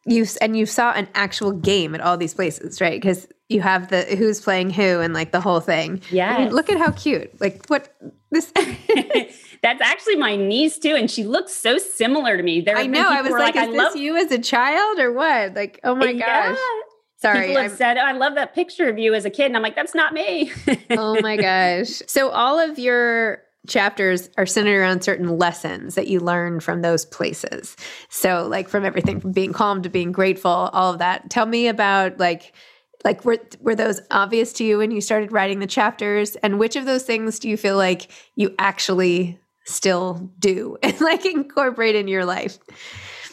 you 0.06 0.26
and 0.40 0.56
you 0.56 0.64
saw 0.66 0.92
an 0.92 1.08
actual 1.14 1.52
game 1.52 1.94
at 1.94 2.00
all 2.00 2.16
these 2.16 2.34
places, 2.34 2.80
right? 2.80 3.00
Because 3.00 3.26
you 3.48 3.60
have 3.60 3.88
the 3.88 4.02
who's 4.02 4.40
playing 4.40 4.70
who 4.70 5.00
and 5.00 5.12
like 5.12 5.32
the 5.32 5.40
whole 5.40 5.60
thing. 5.60 6.00
Yeah. 6.10 6.34
I 6.34 6.44
mean, 6.44 6.54
look 6.54 6.70
at 6.70 6.78
how 6.78 6.92
cute. 6.92 7.38
Like 7.40 7.66
what 7.66 7.94
this 8.30 8.52
That's 9.62 9.80
actually 9.82 10.16
my 10.16 10.36
niece 10.36 10.78
too, 10.78 10.94
and 10.94 11.10
she 11.10 11.24
looks 11.24 11.52
so 11.52 11.78
similar 11.78 12.36
to 12.36 12.42
me. 12.42 12.60
There 12.60 12.76
I 12.76 12.86
know. 12.86 13.08
I 13.08 13.22
was 13.22 13.32
like, 13.32 13.54
like, 13.54 13.56
is 13.56 13.62
I 13.62 13.66
this 13.66 13.76
love- 13.76 13.96
you 13.96 14.16
as 14.16 14.30
a 14.30 14.38
child 14.38 14.98
or 14.98 15.12
what? 15.12 15.54
Like, 15.54 15.80
oh 15.84 15.94
my 15.94 16.10
yeah. 16.10 16.56
Sorry. 17.20 17.48
People 17.48 17.62
have 17.62 17.72
said, 17.72 17.96
oh, 17.96 18.02
I 18.02 18.12
love 18.12 18.36
that 18.36 18.54
picture 18.54 18.88
of 18.88 18.98
you 18.98 19.12
as 19.12 19.24
a 19.24 19.30
kid. 19.30 19.46
And 19.46 19.56
I'm 19.56 19.62
like, 19.62 19.74
that's 19.74 19.94
not 19.94 20.14
me. 20.14 20.52
oh 20.90 21.20
my 21.20 21.36
gosh. 21.36 22.00
So 22.06 22.30
all 22.30 22.58
of 22.60 22.78
your 22.78 23.42
chapters 23.66 24.30
are 24.38 24.46
centered 24.46 24.80
around 24.80 25.02
certain 25.02 25.36
lessons 25.36 25.96
that 25.96 26.06
you 26.06 26.20
learned 26.20 26.62
from 26.62 26.82
those 26.82 27.04
places. 27.04 27.76
So, 28.08 28.46
like 28.48 28.68
from 28.68 28.84
everything 28.84 29.20
from 29.20 29.32
being 29.32 29.52
calm 29.52 29.82
to 29.82 29.88
being 29.88 30.12
grateful, 30.12 30.50
all 30.50 30.92
of 30.92 30.98
that. 31.00 31.28
Tell 31.28 31.46
me 31.46 31.68
about 31.68 32.18
like 32.18 32.54
like 33.04 33.24
were 33.24 33.38
were 33.60 33.74
those 33.74 34.00
obvious 34.10 34.52
to 34.54 34.64
you 34.64 34.78
when 34.78 34.90
you 34.90 35.00
started 35.00 35.32
writing 35.32 35.60
the 35.60 35.66
chapters 35.66 36.36
and 36.36 36.58
which 36.58 36.76
of 36.76 36.84
those 36.84 37.04
things 37.04 37.38
do 37.38 37.48
you 37.48 37.56
feel 37.56 37.76
like 37.76 38.10
you 38.34 38.54
actually 38.58 39.38
still 39.64 40.30
do 40.38 40.76
and 40.82 41.00
like 41.00 41.24
incorporate 41.24 41.94
in 41.94 42.08
your 42.08 42.24
life? 42.24 42.58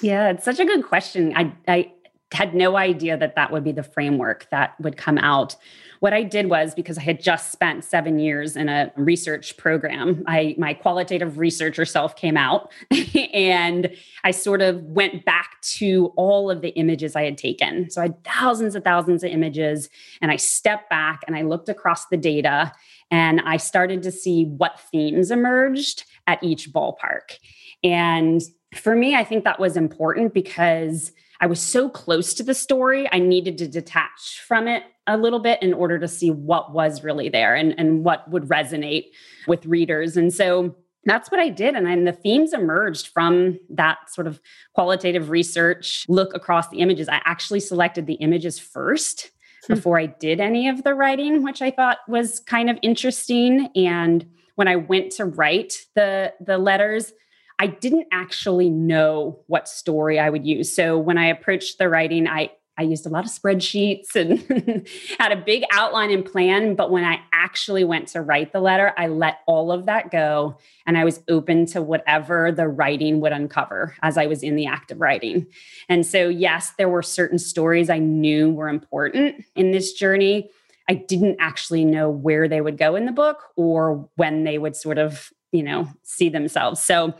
Yeah, 0.02 0.30
it's 0.30 0.44
such 0.44 0.60
a 0.60 0.66
good 0.66 0.84
question. 0.84 1.34
I 1.36 1.54
I 1.68 1.92
had 2.32 2.56
no 2.56 2.76
idea 2.76 3.18
that 3.18 3.36
that 3.36 3.52
would 3.52 3.64
be 3.64 3.72
the 3.72 3.84
framework 3.84 4.48
that 4.50 4.80
would 4.80 4.98
come 4.98 5.18
out 5.18 5.56
what 6.00 6.14
I 6.14 6.24
did 6.24 6.52
was 6.52 6.76
because 6.76 6.98
I 6.98 7.02
had 7.02 7.22
just 7.22 7.52
spent 7.52 7.84
seven 7.84 8.20
years 8.20 8.56
in 8.56 8.70
a 8.70 8.92
research 8.96 9.58
program, 9.58 10.24
I 10.28 10.56
my 10.58 10.74
qualitative 10.74 11.38
researcher 11.38 11.86
self 11.86 12.16
came 12.16 12.38
out 12.38 12.72
and 13.34 13.90
I 14.24 14.32
sort 14.32 14.62
of 14.62 14.84
went 14.84 15.26
back 15.26 15.60
to 15.78 16.14
all 16.16 16.52
of 16.52 16.62
the 16.62 16.70
images 16.76 17.16
I 17.16 17.24
had 17.24 17.38
taken. 17.38 17.90
So 17.90 18.02
I 18.02 18.06
had 18.06 18.24
thousands 18.24 18.76
and 18.76 18.84
thousands 18.84 19.24
of 19.24 19.32
images 19.32 19.90
and 20.22 20.32
I 20.32 20.36
stepped 20.36 20.90
back 20.90 21.22
and 21.26 21.36
I 21.36 21.42
looked 21.42 21.70
across 21.70 22.06
the 22.08 22.18
data 22.18 22.72
and 23.10 23.42
I 23.42 23.58
started 23.58 24.04
to 24.04 24.12
see 24.12 24.46
what 24.46 24.80
themes 24.92 25.32
emerged 25.32 26.04
at 26.28 26.44
each 26.44 26.72
ballpark. 26.72 27.40
And 27.84 28.42
for 28.74 28.96
me, 28.96 29.16
I 29.16 29.24
think 29.24 29.44
that 29.44 29.60
was 29.60 29.78
important 29.78 30.34
because 30.34 31.14
I 31.42 31.48
was 31.48 31.62
so 31.62 31.90
close 31.90 32.34
to 32.36 32.44
the 32.44 32.54
story, 32.54 33.08
I 33.12 33.20
needed 33.20 33.58
to 33.60 33.68
detach 33.68 34.42
from 34.48 34.68
it 34.68 34.84
a 35.08 35.18
little 35.18 35.40
bit 35.40 35.62
in 35.62 35.74
order 35.74 36.00
to 36.00 36.08
see 36.08 36.32
what 36.32 36.74
was 36.74 37.04
really 37.04 37.30
there 37.30 37.56
and, 37.56 37.76
and 37.78 38.04
what 38.04 38.30
would 38.30 38.44
resonate 38.44 39.12
with 39.48 39.66
readers. 39.66 40.18
And 40.18 40.34
so 40.34 40.76
that's 41.06 41.30
what 41.30 41.40
I 41.40 41.50
did. 41.50 41.76
And 41.76 41.86
then 41.86 42.04
the 42.04 42.12
themes 42.12 42.54
emerged 42.54 43.08
from 43.08 43.60
that 43.70 44.10
sort 44.10 44.26
of 44.28 44.42
qualitative 44.74 45.30
research 45.30 46.06
look 46.10 46.34
across 46.34 46.70
the 46.70 46.80
images. 46.80 47.08
I 47.08 47.22
actually 47.26 47.60
selected 47.60 48.08
the 48.08 48.16
images 48.16 48.58
first 48.58 49.30
hmm. 49.68 49.76
before 49.76 50.00
I 50.00 50.08
did 50.08 50.40
any 50.40 50.68
of 50.68 50.84
the 50.84 50.96
writing, 50.96 51.44
which 51.44 51.62
I 51.62 51.70
thought 51.70 52.00
was 52.08 52.40
kind 52.40 52.70
of 52.70 52.80
interesting. 52.82 53.70
And 53.76 54.26
when 54.56 54.68
I 54.68 54.78
went 54.78 55.12
to 55.14 55.26
write 55.26 55.86
the, 55.94 56.34
the 56.40 56.58
letters, 56.58 57.14
I 57.60 57.68
didn't 57.68 58.08
actually 58.12 58.70
know 58.70 59.40
what 59.48 59.68
story 59.68 60.20
I 60.20 60.30
would 60.30 60.46
use. 60.46 60.76
So 60.76 60.98
when 60.98 61.18
I 61.18 61.28
approached 61.28 61.78
the 61.78 61.90
writing, 61.90 62.28
I 62.28 62.52
I 62.78 62.84
used 62.84 63.06
a 63.06 63.10
lot 63.10 63.26
of 63.26 63.32
spreadsheets 63.32 64.16
and 64.16 64.86
had 65.18 65.32
a 65.32 65.38
big 65.38 65.64
outline 65.72 66.12
and 66.12 66.26
plan. 66.26 66.76
But 66.76 66.92
when 66.92 67.06
I 67.06 67.22
actually 67.32 67.86
went 67.86 68.10
to 68.10 68.22
write 68.22 68.52
the 68.52 68.60
letter, 68.60 68.94
I 68.98 69.08
let 69.08 69.40
all 69.48 69.72
of 69.72 69.86
that 69.86 70.12
go 70.12 70.58
and 70.86 70.98
I 70.98 71.06
was 71.06 71.22
open 71.30 71.66
to 71.68 71.82
whatever 71.82 72.52
the 72.52 72.68
writing 72.68 73.22
would 73.22 73.32
uncover 73.32 73.96
as 74.02 74.18
I 74.18 74.26
was 74.28 74.44
in 74.44 74.56
the 74.56 74.66
act 74.66 74.92
of 74.92 75.00
writing. 75.00 75.48
And 75.88 76.06
so, 76.06 76.28
yes, 76.28 76.74
there 76.78 76.90
were 76.90 77.02
certain 77.02 77.40
stories 77.40 77.90
I 77.90 78.00
knew 78.00 78.52
were 78.52 78.68
important 78.68 79.46
in 79.56 79.72
this 79.72 79.94
journey. 79.94 80.50
I 80.90 80.96
didn't 80.96 81.38
actually 81.40 81.86
know 81.86 82.10
where 82.10 82.48
they 82.48 82.62
would 82.62 82.78
go 82.78 82.96
in 82.96 83.06
the 83.06 83.12
book 83.12 83.40
or 83.56 84.10
when 84.16 84.44
they 84.44 84.58
would 84.58 84.76
sort 84.76 84.98
of 84.98 85.32
you 85.52 85.64
know, 85.64 85.88
see 86.04 86.30
themselves. 86.30 86.82
So 86.82 87.14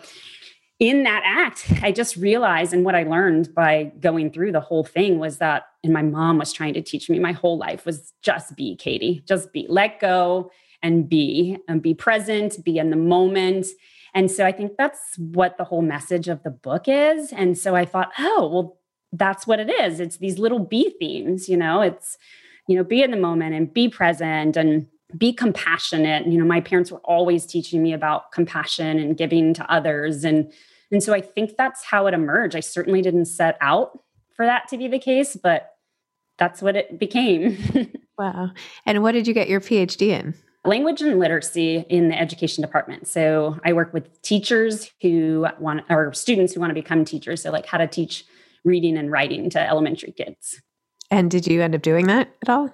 in 0.80 1.04
that 1.04 1.24
act, 1.26 1.72
I 1.82 1.92
just 1.92 2.18
realized, 2.18 2.74
and 2.74 2.84
what 2.84 2.96
I 2.96 3.04
learned 3.04 3.56
by 3.56 3.94
going 4.00 4.32
through 4.32 4.52
the 4.52 4.60
whole 4.60 4.84
thing 4.84 5.20
was 5.20 5.38
that, 5.38 5.68
and 5.84 5.94
my 5.94 6.02
mom 6.02 6.38
was 6.38 6.52
trying 6.52 6.74
to 6.74 6.82
teach 6.82 7.10
me 7.10 7.18
my 7.18 7.32
whole 7.32 7.58
life 7.58 7.86
was 7.86 8.12
just 8.22 8.56
be, 8.58 8.76
Katie, 8.76 9.24
just 9.26 9.54
be, 9.54 9.66
let 9.70 10.00
go 10.02 10.52
and 10.84 11.08
be, 11.08 11.58
and 11.70 11.82
be 11.82 11.94
present, 11.94 12.62
be 12.64 12.78
in 12.78 12.90
the 12.90 12.98
moment. 12.98 13.68
And 14.14 14.30
so 14.30 14.46
I 14.46 14.52
think 14.52 14.74
that's 14.78 15.18
what 15.18 15.58
the 15.58 15.64
whole 15.64 15.82
message 15.82 16.28
of 16.28 16.44
the 16.44 16.52
book 16.52 16.86
is. 16.88 17.32
And 17.32 17.58
so 17.58 17.76
I 17.76 17.86
thought, 17.86 18.12
oh, 18.20 18.50
well, 18.52 18.78
that's 19.14 19.48
what 19.48 19.62
it 19.62 19.70
is. 19.70 20.02
It's 20.02 20.18
these 20.18 20.40
little 20.40 20.60
be 20.60 20.94
themes, 21.00 21.48
you 21.48 21.56
know, 21.56 21.82
it's, 21.82 22.18
you 22.68 22.76
know, 22.76 22.84
be 22.84 23.02
in 23.02 23.12
the 23.12 23.18
moment 23.18 23.56
and 23.56 23.74
be 23.74 23.88
present 23.88 24.58
and 24.58 24.88
be 25.18 25.34
compassionate. 25.34 26.28
You 26.28 26.38
know 26.38 26.46
my 26.46 26.62
parents 26.62 26.92
were 26.92 27.00
always 27.00 27.46
teaching 27.46 27.82
me 27.82 27.94
about 27.94 28.32
compassion 28.32 29.00
and 29.00 29.18
giving 29.18 29.54
to 29.54 29.72
others. 29.72 30.24
And 30.24 30.52
and 30.92 31.02
so 31.02 31.14
i 31.14 31.22
think 31.22 31.58
that's 31.58 31.84
how 31.84 32.08
it 32.08 32.14
emerged. 32.14 32.56
I 32.56 32.60
certainly 32.60 33.02
didn't 33.02 33.26
set 33.26 33.58
out 33.62 34.00
for 34.36 34.46
that 34.46 34.68
to 34.70 34.78
be 34.78 34.88
the 34.88 35.00
case 35.00 35.38
but 35.42 35.72
that's 36.38 36.62
what 36.62 36.76
it 36.76 37.00
became. 37.00 37.58
Wow. 38.18 38.52
And 38.86 39.04
what 39.04 39.12
did 39.12 39.28
you 39.28 39.34
get 39.34 39.50
your 39.50 39.60
phd 39.60 40.02
in? 40.02 40.36
Language 40.64 41.02
and 41.02 41.20
literacy 41.20 41.86
in 41.90 42.08
the 42.08 42.18
education 42.18 42.62
department. 42.62 43.10
So 43.10 43.60
i 43.66 43.74
work 43.74 43.94
with 43.94 44.22
teachers 44.22 44.90
who 45.02 45.48
want 45.60 45.82
or 45.90 46.14
students 46.14 46.54
who 46.54 46.62
want 46.62 46.70
to 46.70 46.76
become 46.76 47.04
teachers. 47.04 47.42
So 47.44 47.52
like 47.52 47.66
how 47.66 47.78
to 47.78 47.88
teach 47.88 48.24
reading 48.64 48.98
and 48.98 49.12
writing 49.12 49.50
to 49.50 49.60
elementary 49.60 50.14
kids. 50.14 50.62
And 51.12 51.30
did 51.30 51.46
you 51.46 51.62
end 51.62 51.76
up 51.76 51.82
doing 51.82 52.08
that 52.08 52.34
at 52.42 52.50
all 52.50 52.72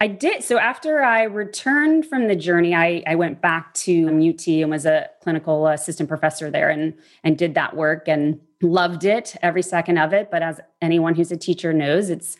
I 0.00 0.08
did. 0.08 0.44
So 0.44 0.58
after 0.58 1.02
I 1.02 1.22
returned 1.22 2.06
from 2.06 2.28
the 2.28 2.36
journey, 2.36 2.74
I, 2.74 3.02
I 3.06 3.14
went 3.14 3.40
back 3.40 3.72
to 3.74 4.06
UT 4.06 4.46
and 4.46 4.70
was 4.70 4.86
a 4.86 5.08
clinical 5.22 5.66
assistant 5.66 6.08
professor 6.08 6.50
there 6.50 6.68
and, 6.68 6.94
and 7.22 7.38
did 7.38 7.54
that 7.54 7.74
work 7.74 8.06
and 8.06 8.40
loved 8.62 9.04
it 9.04 9.36
every 9.42 9.62
second 9.62 9.98
of 9.98 10.12
it. 10.12 10.30
But 10.30 10.42
as 10.42 10.60
anyone 10.82 11.14
who's 11.14 11.32
a 11.32 11.36
teacher 11.36 11.72
knows, 11.72 12.10
it's 12.10 12.36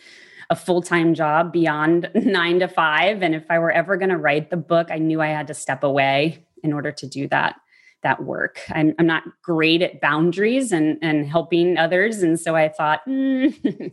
a 0.50 0.56
full 0.56 0.82
time 0.82 1.14
job 1.14 1.52
beyond 1.52 2.10
nine 2.14 2.60
to 2.60 2.68
five. 2.68 3.22
And 3.22 3.34
if 3.34 3.44
I 3.50 3.58
were 3.58 3.72
ever 3.72 3.96
going 3.96 4.10
to 4.10 4.18
write 4.18 4.50
the 4.50 4.56
book, 4.56 4.88
I 4.90 4.98
knew 4.98 5.20
I 5.20 5.28
had 5.28 5.46
to 5.46 5.54
step 5.54 5.82
away 5.82 6.46
in 6.62 6.72
order 6.72 6.92
to 6.92 7.06
do 7.06 7.28
that 7.28 7.56
that 8.02 8.22
work. 8.22 8.60
I'm, 8.68 8.94
I'm 8.98 9.06
not 9.06 9.24
great 9.42 9.82
at 9.82 10.00
boundaries 10.00 10.72
and, 10.72 10.98
and 11.02 11.26
helping 11.26 11.78
others. 11.78 12.22
And 12.22 12.38
so 12.38 12.54
I 12.54 12.68
thought, 12.68 13.00
mm, 13.08 13.52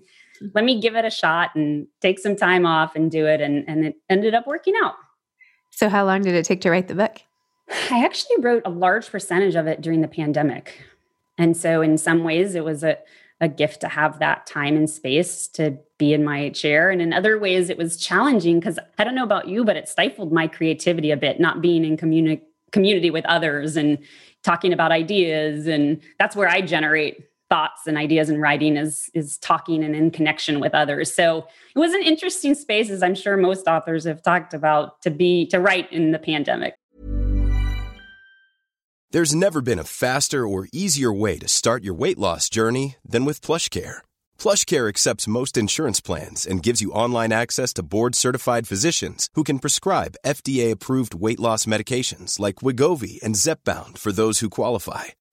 let 0.54 0.64
me 0.64 0.80
give 0.80 0.96
it 0.96 1.06
a 1.06 1.10
shot 1.10 1.56
and 1.56 1.88
take 2.02 2.20
some 2.20 2.36
time 2.36 2.66
off 2.66 2.96
and 2.96 3.12
do 3.12 3.26
it. 3.26 3.42
And, 3.42 3.64
and 3.68 3.86
it 3.86 3.96
ended 4.10 4.34
up 4.34 4.48
working 4.48 4.74
out. 4.84 4.96
So, 5.70 5.90
how 5.90 6.06
long 6.06 6.22
did 6.22 6.36
it 6.36 6.46
take 6.46 6.62
to 6.62 6.72
write 6.72 6.88
the 6.88 6.96
book? 6.96 7.22
I 7.90 8.04
actually 8.04 8.38
wrote 8.40 8.64
a 8.66 8.70
large 8.70 9.10
percentage 9.10 9.56
of 9.56 9.68
it 9.68 9.82
during 9.82 10.02
the 10.02 10.08
pandemic. 10.08 10.84
And 11.38 11.56
so, 11.56 11.82
in 11.82 11.98
some 11.98 12.24
ways, 12.24 12.56
it 12.56 12.66
was 12.66 12.84
a, 12.84 12.98
a 13.40 13.48
gift 13.48 13.82
to 13.82 13.88
have 13.88 14.20
that 14.20 14.46
time 14.46 14.76
and 14.76 14.90
space 14.90 15.48
to 15.50 15.78
be 15.98 16.14
in 16.14 16.24
my 16.24 16.50
chair. 16.50 16.90
And 16.90 17.02
in 17.02 17.14
other 17.14 17.40
ways, 17.40 17.70
it 17.70 17.78
was 17.78 17.98
challenging 17.98 18.60
because 18.60 18.78
I 18.98 19.04
don't 19.04 19.16
know 19.16 19.24
about 19.24 19.48
you, 19.48 19.64
but 19.64 19.78
it 19.78 19.88
stifled 19.88 20.32
my 20.32 20.48
creativity 20.48 21.12
a 21.12 21.18
bit, 21.18 21.40
not 21.40 21.62
being 21.62 21.86
in 21.86 21.96
communi- 21.96 22.42
community 22.72 23.10
with 23.10 23.26
others 23.26 23.78
and 23.78 23.98
talking 24.44 24.74
about 24.74 24.92
ideas. 24.92 25.68
And 25.68 26.02
that's 26.20 26.36
where 26.36 26.50
I 26.50 26.62
generate 26.62 27.31
thoughts 27.52 27.86
and 27.86 27.98
ideas 27.98 28.30
and 28.30 28.42
writing 28.42 28.78
is 28.78 29.12
is 29.14 29.38
talking 29.40 29.84
and 29.84 29.94
in 29.94 30.10
connection 30.10 30.62
with 30.62 30.74
others. 30.74 31.14
So 31.14 31.46
it 31.76 31.80
was 31.80 31.94
an 31.94 32.02
interesting 32.02 32.56
space 32.56 32.90
as 32.90 33.04
i'm 33.04 33.14
sure 33.14 33.36
most 33.36 33.68
authors 33.68 34.06
have 34.06 34.24
talked 34.24 34.54
about 34.54 35.02
to 35.02 35.12
be 35.12 35.46
to 35.48 35.60
write 35.60 35.92
in 35.92 36.12
the 36.12 36.20
pandemic. 36.20 36.76
There's 39.12 39.36
never 39.36 39.62
been 39.62 39.80
a 39.80 39.92
faster 40.06 40.48
or 40.48 40.70
easier 40.72 41.12
way 41.12 41.38
to 41.40 41.48
start 41.50 41.84
your 41.84 41.94
weight 41.94 42.18
loss 42.18 42.48
journey 42.48 42.96
than 43.04 43.26
with 43.26 43.42
PlushCare. 43.42 43.98
PlushCare 44.40 44.88
accepts 44.88 45.34
most 45.40 45.58
insurance 45.58 46.00
plans 46.00 46.48
and 46.48 46.64
gives 46.64 46.82
you 46.82 46.94
online 46.94 47.34
access 47.34 47.74
to 47.74 47.84
board 47.84 48.16
certified 48.16 48.70
physicians 48.70 49.28
who 49.36 49.44
can 49.44 49.60
prescribe 49.60 50.16
fda 50.26 50.72
approved 50.72 51.14
weight 51.26 51.42
loss 51.42 51.66
medications 51.66 52.40
like 52.40 52.64
Wegovy 52.66 53.22
and 53.22 53.36
zepbound 53.36 53.98
for 53.98 54.14
those 54.14 54.40
who 54.40 54.58
qualify 54.60 55.06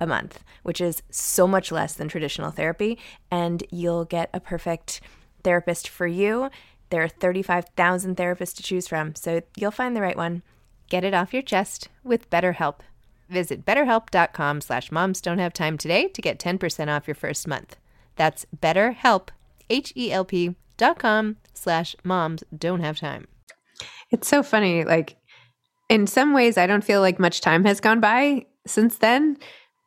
a 0.00 0.06
month, 0.06 0.42
which 0.62 0.80
is 0.80 1.02
so 1.10 1.46
much 1.46 1.72
less 1.72 1.94
than 1.94 2.08
traditional 2.08 2.50
therapy. 2.50 2.98
And 3.30 3.64
you'll 3.70 4.04
get 4.04 4.30
a 4.32 4.40
perfect 4.40 5.00
therapist 5.42 5.88
for 5.88 6.06
you. 6.06 6.50
There 6.90 7.02
are 7.02 7.08
35,000 7.08 8.16
therapists 8.16 8.56
to 8.56 8.62
choose 8.62 8.88
from, 8.88 9.14
so 9.14 9.42
you'll 9.56 9.70
find 9.70 9.94
the 9.94 10.00
right 10.00 10.16
one. 10.16 10.42
Get 10.88 11.04
it 11.04 11.14
off 11.14 11.34
your 11.34 11.42
chest 11.42 11.88
with 12.02 12.30
BetterHelp. 12.30 12.80
Visit 13.28 13.64
betterhelp.com 13.64 14.62
slash 14.62 14.90
moms 14.90 15.20
don't 15.20 15.38
have 15.38 15.52
time 15.52 15.76
today 15.76 16.08
to 16.08 16.22
get 16.22 16.38
10% 16.38 16.88
off 16.88 17.06
your 17.06 17.14
first 17.14 17.46
month. 17.46 17.76
That's 18.16 18.46
betterhelp, 18.58 19.28
H-E-L-P 19.68 20.54
dot 20.78 20.98
com 20.98 21.36
slash 21.52 21.94
moms 22.04 22.42
don't 22.56 22.80
have 22.80 22.98
time. 22.98 23.28
It's 24.10 24.28
so 24.28 24.42
funny. 24.42 24.84
Like, 24.84 25.16
in 25.88 26.06
some 26.06 26.32
ways, 26.32 26.56
I 26.56 26.66
don't 26.66 26.84
feel 26.84 27.00
like 27.00 27.18
much 27.18 27.40
time 27.40 27.64
has 27.64 27.80
gone 27.80 28.00
by 28.00 28.46
since 28.66 28.96
then. 28.96 29.36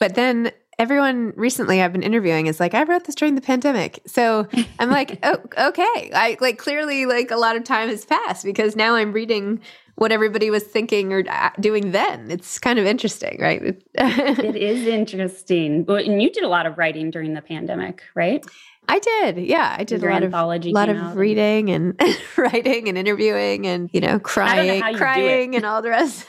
But 0.02 0.16
then 0.16 0.52
everyone 0.80 1.32
recently 1.36 1.80
I've 1.80 1.94
been 1.94 2.02
interviewing 2.02 2.48
is 2.48 2.60
like, 2.60 2.74
I 2.74 2.82
wrote 2.82 3.04
this 3.04 3.14
during 3.14 3.36
the 3.36 3.42
pandemic. 3.42 4.02
So 4.08 4.48
I'm 4.80 4.90
like, 4.90 5.20
oh, 5.24 5.38
okay. 5.68 6.12
I 6.16 6.38
like 6.42 6.58
clearly 6.58 7.06
like 7.06 7.30
a 7.30 7.38
lot 7.38 7.56
of 7.56 7.64
time 7.64 7.88
has 7.88 8.04
passed 8.04 8.44
because 8.44 8.76
now 8.76 8.96
I'm 8.96 9.14
reading 9.14 9.62
what 9.98 10.12
everybody 10.12 10.50
was 10.50 10.64
thinking 10.64 11.14
or 11.14 11.24
uh, 11.30 11.52
doing 11.60 11.92
then. 11.92 12.32
It's 12.32 12.58
kind 12.58 12.80
of 12.80 12.86
interesting, 12.88 13.40
right? 13.40 13.62
it 13.94 14.56
is 14.56 14.88
interesting. 14.88 15.84
But 15.84 16.06
And 16.06 16.20
you 16.20 16.32
did 16.32 16.44
a 16.44 16.50
lot 16.50 16.66
of 16.66 16.80
writing 16.80 17.12
during 17.12 17.36
the 17.36 17.44
pandemic, 17.44 18.02
right? 18.16 18.44
I 18.90 18.98
did. 18.98 19.38
Yeah, 19.38 19.76
I 19.78 19.84
did 19.84 20.02
Your 20.02 20.10
a 20.10 20.14
lot 20.14 20.24
of 20.24 20.66
lot 20.66 20.90
of 20.90 21.16
reading 21.16 21.70
and, 21.70 21.96
and 22.00 22.18
writing 22.38 22.90
and 22.90 22.98
interviewing 22.98 23.68
and 23.68 23.88
you 23.94 24.02
know 24.02 24.18
crying, 24.18 24.80
know 24.80 24.98
crying 24.98 25.56
and 25.56 25.64
all 25.64 25.84
the 25.84 25.90
rest. 25.90 26.28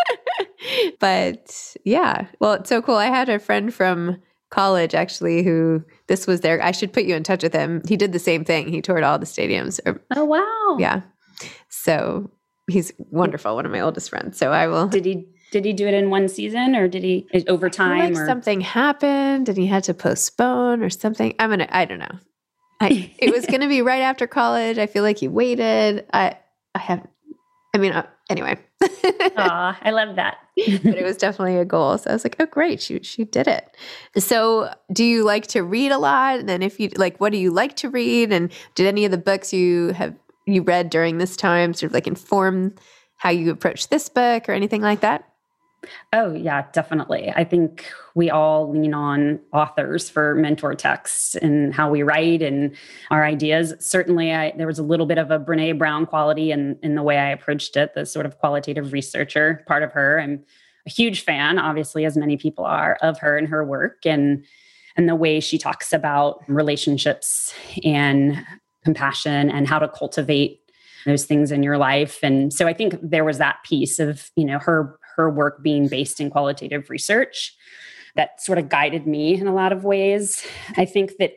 but 1.00 1.76
yeah, 1.84 2.26
well, 2.40 2.54
it's 2.54 2.68
so 2.68 2.82
cool. 2.82 2.96
I 2.96 3.06
had 3.06 3.28
a 3.28 3.38
friend 3.38 3.72
from 3.72 4.20
college 4.50 4.94
actually 4.94 5.42
who 5.42 5.82
this 6.06 6.26
was 6.26 6.40
there. 6.40 6.62
I 6.62 6.70
should 6.70 6.92
put 6.92 7.04
you 7.04 7.16
in 7.16 7.22
touch 7.22 7.42
with 7.42 7.52
him. 7.52 7.82
He 7.88 7.96
did 7.96 8.12
the 8.12 8.18
same 8.18 8.44
thing. 8.44 8.68
He 8.68 8.82
toured 8.82 9.02
all 9.02 9.18
the 9.18 9.26
stadiums. 9.26 9.80
Oh 10.14 10.24
wow. 10.24 10.76
Yeah. 10.78 11.02
So 11.68 12.30
he's 12.70 12.92
wonderful, 12.98 13.54
one 13.54 13.66
of 13.66 13.72
my 13.72 13.80
oldest 13.80 14.10
friends. 14.10 14.38
So 14.38 14.52
I 14.52 14.66
will 14.68 14.88
Did 14.88 15.04
he 15.04 15.26
did 15.50 15.64
he 15.64 15.72
do 15.72 15.86
it 15.86 15.94
in 15.94 16.10
one 16.10 16.28
season 16.28 16.76
or 16.76 16.88
did 16.88 17.02
he 17.02 17.26
over 17.48 17.68
time 17.68 17.98
like 17.98 18.22
or 18.22 18.26
something 18.26 18.60
happened 18.60 19.48
and 19.48 19.58
he 19.58 19.66
had 19.66 19.84
to 19.84 19.94
postpone 19.94 20.82
or 20.82 20.90
something? 20.90 21.34
I'm 21.38 21.50
gonna 21.50 21.68
I 21.70 21.84
don't 21.84 21.98
know. 21.98 22.18
I, 22.80 23.12
it 23.18 23.32
was 23.32 23.46
gonna 23.50 23.68
be 23.68 23.82
right 23.82 24.02
after 24.02 24.26
college. 24.26 24.78
I 24.78 24.86
feel 24.86 25.02
like 25.02 25.18
he 25.18 25.28
waited. 25.28 26.06
I 26.12 26.36
I 26.74 26.78
have 26.78 27.06
I 27.74 27.78
mean, 27.78 27.92
uh, 27.92 28.06
anyway. 28.32 28.58
Aw, 29.36 29.78
I 29.80 29.90
love 29.90 30.16
that. 30.16 30.38
but 30.56 30.96
it 30.96 31.04
was 31.04 31.16
definitely 31.16 31.56
a 31.56 31.64
goal. 31.64 31.96
So 31.98 32.10
I 32.10 32.12
was 32.12 32.24
like, 32.24 32.36
oh, 32.40 32.46
great, 32.46 32.82
she 32.82 33.00
she 33.02 33.24
did 33.24 33.46
it. 33.46 33.76
So, 34.18 34.74
do 34.92 35.04
you 35.04 35.24
like 35.24 35.46
to 35.48 35.62
read 35.62 35.92
a 35.92 35.98
lot? 35.98 36.40
And 36.40 36.48
then, 36.48 36.62
if 36.62 36.80
you 36.80 36.90
like, 36.96 37.20
what 37.20 37.32
do 37.32 37.38
you 37.38 37.52
like 37.52 37.76
to 37.76 37.88
read? 37.88 38.32
And 38.32 38.50
did 38.74 38.86
any 38.86 39.04
of 39.04 39.10
the 39.10 39.18
books 39.18 39.52
you 39.52 39.88
have 39.92 40.14
you 40.46 40.62
read 40.62 40.90
during 40.90 41.18
this 41.18 41.36
time 41.36 41.72
sort 41.72 41.90
of 41.90 41.94
like 41.94 42.08
inform 42.08 42.74
how 43.16 43.30
you 43.30 43.52
approach 43.52 43.88
this 43.88 44.08
book 44.08 44.48
or 44.48 44.52
anything 44.52 44.82
like 44.82 45.00
that? 45.00 45.31
Oh, 46.12 46.32
yeah, 46.34 46.66
definitely. 46.72 47.32
I 47.34 47.42
think 47.44 47.90
we 48.14 48.30
all 48.30 48.70
lean 48.70 48.94
on 48.94 49.40
authors 49.52 50.08
for 50.08 50.34
mentor 50.34 50.74
texts 50.74 51.34
and 51.34 51.74
how 51.74 51.90
we 51.90 52.02
write 52.02 52.40
and 52.40 52.74
our 53.10 53.24
ideas. 53.24 53.74
Certainly, 53.80 54.32
I, 54.32 54.52
there 54.56 54.66
was 54.66 54.78
a 54.78 54.84
little 54.84 55.06
bit 55.06 55.18
of 55.18 55.30
a 55.30 55.40
Brene 55.40 55.78
Brown 55.78 56.06
quality 56.06 56.52
in, 56.52 56.78
in 56.82 56.94
the 56.94 57.02
way 57.02 57.18
I 57.18 57.30
approached 57.30 57.76
it, 57.76 57.94
the 57.94 58.06
sort 58.06 58.26
of 58.26 58.38
qualitative 58.38 58.92
researcher 58.92 59.64
part 59.66 59.82
of 59.82 59.92
her. 59.92 60.20
I'm 60.20 60.44
a 60.86 60.90
huge 60.90 61.24
fan, 61.24 61.58
obviously, 61.58 62.04
as 62.04 62.16
many 62.16 62.36
people 62.36 62.64
are, 62.64 62.96
of 63.02 63.18
her 63.18 63.36
and 63.36 63.48
her 63.48 63.64
work 63.64 64.06
and 64.06 64.44
and 64.96 65.08
the 65.08 65.14
way 65.14 65.40
she 65.40 65.56
talks 65.56 65.92
about 65.92 66.42
relationships 66.48 67.54
and 67.82 68.44
compassion 68.84 69.50
and 69.50 69.66
how 69.66 69.78
to 69.78 69.88
cultivate 69.88 70.60
those 71.06 71.24
things 71.24 71.50
in 71.50 71.62
your 71.62 71.78
life 71.78 72.20
and 72.22 72.52
so 72.52 72.68
i 72.68 72.72
think 72.72 72.94
there 73.02 73.24
was 73.24 73.38
that 73.38 73.56
piece 73.64 73.98
of 73.98 74.30
you 74.36 74.44
know 74.44 74.58
her 74.58 74.98
her 75.16 75.30
work 75.30 75.62
being 75.62 75.88
based 75.88 76.20
in 76.20 76.30
qualitative 76.30 76.90
research 76.90 77.56
that 78.14 78.42
sort 78.42 78.58
of 78.58 78.68
guided 78.68 79.06
me 79.06 79.40
in 79.40 79.46
a 79.46 79.54
lot 79.54 79.72
of 79.72 79.84
ways. 79.84 80.46
I 80.76 80.84
think 80.84 81.16
that 81.18 81.34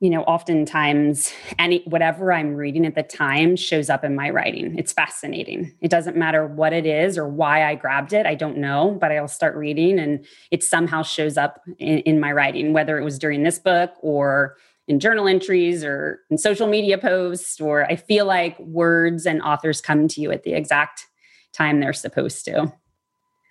you 0.00 0.08
know 0.08 0.22
oftentimes 0.22 1.30
any 1.58 1.82
whatever 1.84 2.32
i'm 2.32 2.54
reading 2.54 2.86
at 2.86 2.94
the 2.94 3.02
time 3.02 3.54
shows 3.54 3.90
up 3.90 4.02
in 4.02 4.16
my 4.16 4.30
writing. 4.30 4.76
It's 4.78 4.92
fascinating. 4.92 5.74
It 5.80 5.90
doesn't 5.90 6.16
matter 6.16 6.46
what 6.46 6.72
it 6.72 6.86
is 6.86 7.18
or 7.18 7.28
why 7.28 7.64
i 7.64 7.74
grabbed 7.74 8.12
it 8.12 8.26
i 8.26 8.34
don't 8.34 8.56
know 8.56 8.96
but 8.98 9.12
i'll 9.12 9.28
start 9.28 9.54
reading 9.54 9.98
and 9.98 10.24
it 10.50 10.64
somehow 10.64 11.02
shows 11.02 11.36
up 11.36 11.60
in, 11.78 11.98
in 11.98 12.18
my 12.18 12.32
writing 12.32 12.72
whether 12.72 12.98
it 12.98 13.04
was 13.04 13.18
during 13.18 13.42
this 13.42 13.58
book 13.58 13.92
or 14.00 14.56
in 14.88 14.98
journal 14.98 15.28
entries 15.28 15.84
or 15.84 16.20
in 16.30 16.38
social 16.38 16.66
media 16.66 16.96
posts 16.96 17.60
or 17.60 17.84
i 17.84 17.94
feel 17.94 18.24
like 18.24 18.58
words 18.58 19.26
and 19.26 19.42
authors 19.42 19.82
come 19.82 20.08
to 20.08 20.20
you 20.20 20.32
at 20.32 20.42
the 20.44 20.54
exact 20.54 21.06
time 21.52 21.78
they're 21.78 21.92
supposed 21.92 22.44
to 22.46 22.72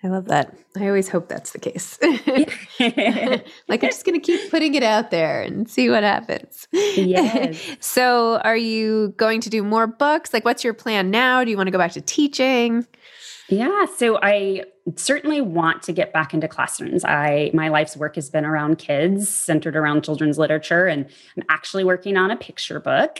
I 0.01 0.07
love 0.07 0.25
that. 0.25 0.55
I 0.77 0.87
always 0.87 1.09
hope 1.09 1.27
that's 1.27 1.51
the 1.51 1.59
case. 1.59 1.99
like 3.67 3.83
I'm 3.83 3.89
just 3.89 4.05
going 4.05 4.19
to 4.19 4.25
keep 4.25 4.49
putting 4.49 4.75
it 4.75 4.83
out 4.83 5.11
there 5.11 5.41
and 5.41 5.69
see 5.69 5.89
what 5.89 6.03
happens. 6.03 6.67
Yes. 6.71 7.61
so, 7.81 8.37
are 8.37 8.55
you 8.55 9.13
going 9.17 9.41
to 9.41 9.49
do 9.49 9.61
more 9.61 9.87
books? 9.87 10.33
Like 10.33 10.45
what's 10.45 10.63
your 10.63 10.73
plan 10.73 11.11
now? 11.11 11.43
Do 11.43 11.51
you 11.51 11.57
want 11.57 11.67
to 11.67 11.71
go 11.71 11.77
back 11.77 11.91
to 11.93 12.01
teaching? 12.01 12.87
Yeah, 13.49 13.85
so 13.97 14.19
I 14.21 14.63
certainly 14.95 15.41
want 15.41 15.83
to 15.83 15.91
get 15.91 16.13
back 16.13 16.33
into 16.33 16.47
classrooms. 16.47 17.03
I 17.03 17.51
my 17.53 17.67
life's 17.67 17.97
work 17.97 18.15
has 18.15 18.29
been 18.29 18.45
around 18.45 18.77
kids, 18.77 19.27
centered 19.27 19.75
around 19.75 20.05
children's 20.05 20.37
literature 20.37 20.87
and 20.87 21.07
I'm 21.35 21.43
actually 21.49 21.83
working 21.83 22.15
on 22.15 22.31
a 22.31 22.37
picture 22.37 22.79
book 22.79 23.19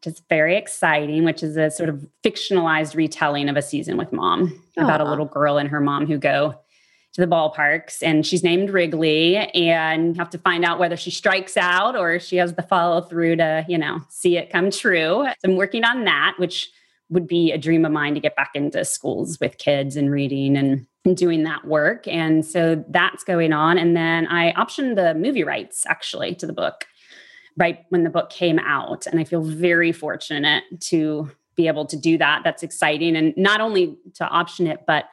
which 0.00 0.14
is 0.14 0.22
very 0.30 0.56
exciting, 0.56 1.24
which 1.24 1.42
is 1.42 1.56
a 1.56 1.70
sort 1.70 1.90
of 1.90 2.06
fictionalized 2.24 2.94
retelling 2.94 3.48
of 3.48 3.56
a 3.56 3.62
season 3.62 3.96
with 3.98 4.12
mom 4.12 4.48
Aww. 4.78 4.84
about 4.84 5.00
a 5.00 5.04
little 5.04 5.26
girl 5.26 5.58
and 5.58 5.68
her 5.68 5.80
mom 5.80 6.06
who 6.06 6.16
go 6.16 6.54
to 7.12 7.20
the 7.20 7.26
ballparks 7.26 8.02
and 8.02 8.24
she's 8.24 8.42
named 8.42 8.70
Wrigley 8.70 9.36
and 9.36 10.16
have 10.16 10.30
to 10.30 10.38
find 10.38 10.64
out 10.64 10.78
whether 10.78 10.96
she 10.96 11.10
strikes 11.10 11.56
out 11.56 11.96
or 11.96 12.18
she 12.18 12.36
has 12.36 12.54
the 12.54 12.62
follow 12.62 13.02
through 13.02 13.36
to, 13.36 13.66
you 13.68 13.76
know, 13.76 14.00
see 14.08 14.38
it 14.38 14.50
come 14.50 14.70
true. 14.70 15.24
So 15.26 15.50
I'm 15.50 15.56
working 15.56 15.84
on 15.84 16.04
that, 16.04 16.34
which 16.38 16.70
would 17.10 17.26
be 17.26 17.50
a 17.50 17.58
dream 17.58 17.84
of 17.84 17.92
mine 17.92 18.14
to 18.14 18.20
get 18.20 18.36
back 18.36 18.52
into 18.54 18.84
schools 18.84 19.38
with 19.40 19.58
kids 19.58 19.96
and 19.96 20.10
reading 20.10 20.56
and, 20.56 20.86
and 21.04 21.16
doing 21.16 21.42
that 21.42 21.66
work. 21.66 22.06
And 22.06 22.46
so 22.46 22.84
that's 22.88 23.24
going 23.24 23.52
on. 23.52 23.76
And 23.76 23.96
then 23.96 24.28
I 24.28 24.52
optioned 24.52 24.94
the 24.94 25.12
movie 25.14 25.44
rights 25.44 25.84
actually 25.86 26.36
to 26.36 26.46
the 26.46 26.52
book 26.52 26.86
right 27.56 27.84
when 27.88 28.04
the 28.04 28.10
book 28.10 28.30
came 28.30 28.58
out. 28.58 29.06
And 29.06 29.20
I 29.20 29.24
feel 29.24 29.42
very 29.42 29.92
fortunate 29.92 30.64
to 30.80 31.30
be 31.56 31.66
able 31.66 31.86
to 31.86 31.96
do 31.96 32.16
that. 32.18 32.42
That's 32.44 32.62
exciting. 32.62 33.16
And 33.16 33.34
not 33.36 33.60
only 33.60 33.96
to 34.14 34.26
option 34.26 34.66
it, 34.66 34.80
but 34.86 35.06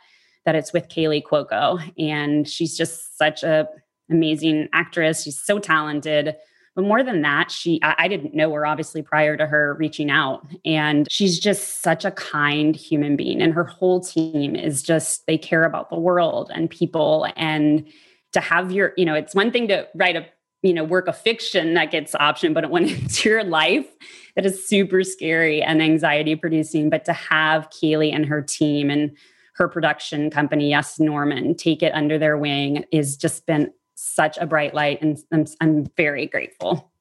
that 0.45 0.55
it's 0.55 0.71
with 0.71 0.87
Kaley 0.87 1.21
Cuoco. 1.21 1.81
And 1.97 2.47
she's 2.47 2.77
just 2.77 3.17
such 3.17 3.43
a 3.43 3.67
amazing 4.09 4.69
actress. 4.73 5.23
She's 5.23 5.41
so 5.41 5.59
talented. 5.59 6.35
But 6.75 6.85
more 6.85 7.03
than 7.03 7.21
that, 7.23 7.51
she 7.51 7.79
I, 7.83 7.95
I 7.97 8.07
didn't 8.07 8.33
know 8.33 8.53
her 8.53 8.65
obviously 8.65 9.01
prior 9.01 9.35
to 9.35 9.45
her 9.45 9.75
reaching 9.79 10.09
out. 10.09 10.47
And 10.63 11.07
she's 11.11 11.39
just 11.39 11.81
such 11.81 12.05
a 12.05 12.11
kind 12.11 12.75
human 12.75 13.15
being. 13.15 13.41
And 13.41 13.53
her 13.53 13.65
whole 13.65 13.99
team 13.99 14.55
is 14.55 14.83
just 14.83 15.25
they 15.25 15.37
care 15.37 15.63
about 15.63 15.89
the 15.89 15.99
world 15.99 16.51
and 16.53 16.69
people. 16.69 17.27
And 17.35 17.87
to 18.33 18.39
have 18.39 18.71
your, 18.71 18.93
you 18.95 19.05
know, 19.05 19.15
it's 19.15 19.33
one 19.33 19.51
thing 19.51 19.67
to 19.69 19.87
write 19.95 20.15
a 20.15 20.25
you 20.67 20.73
know, 20.73 20.83
work 20.83 21.07
of 21.07 21.17
fiction 21.17 21.75
that 21.75 21.91
gets 21.91 22.13
optioned, 22.15 22.53
but 22.53 22.69
when 22.69 22.85
it's 22.89 23.23
your 23.23 23.43
life, 23.43 23.87
that 24.35 24.45
is 24.45 24.67
super 24.67 25.03
scary 25.03 25.61
and 25.61 25.81
anxiety 25.81 26.35
producing. 26.35 26.89
But 26.89 27.05
to 27.05 27.13
have 27.13 27.69
Kaley 27.69 28.13
and 28.13 28.25
her 28.25 28.41
team 28.41 28.89
and 28.89 29.15
her 29.55 29.69
production 29.69 30.29
company, 30.29 30.69
Yes 30.69 30.99
Norman, 30.99 31.55
take 31.55 31.81
it 31.81 31.93
under 31.93 32.19
their 32.19 32.37
wing 32.37 32.83
is 32.91 33.15
just 33.15 33.45
been 33.45 33.71
such 33.95 34.37
a 34.37 34.45
bright 34.45 34.75
light, 34.75 35.01
and 35.01 35.17
I'm, 35.31 35.45
I'm 35.61 35.85
very 35.97 36.27
grateful. 36.27 36.91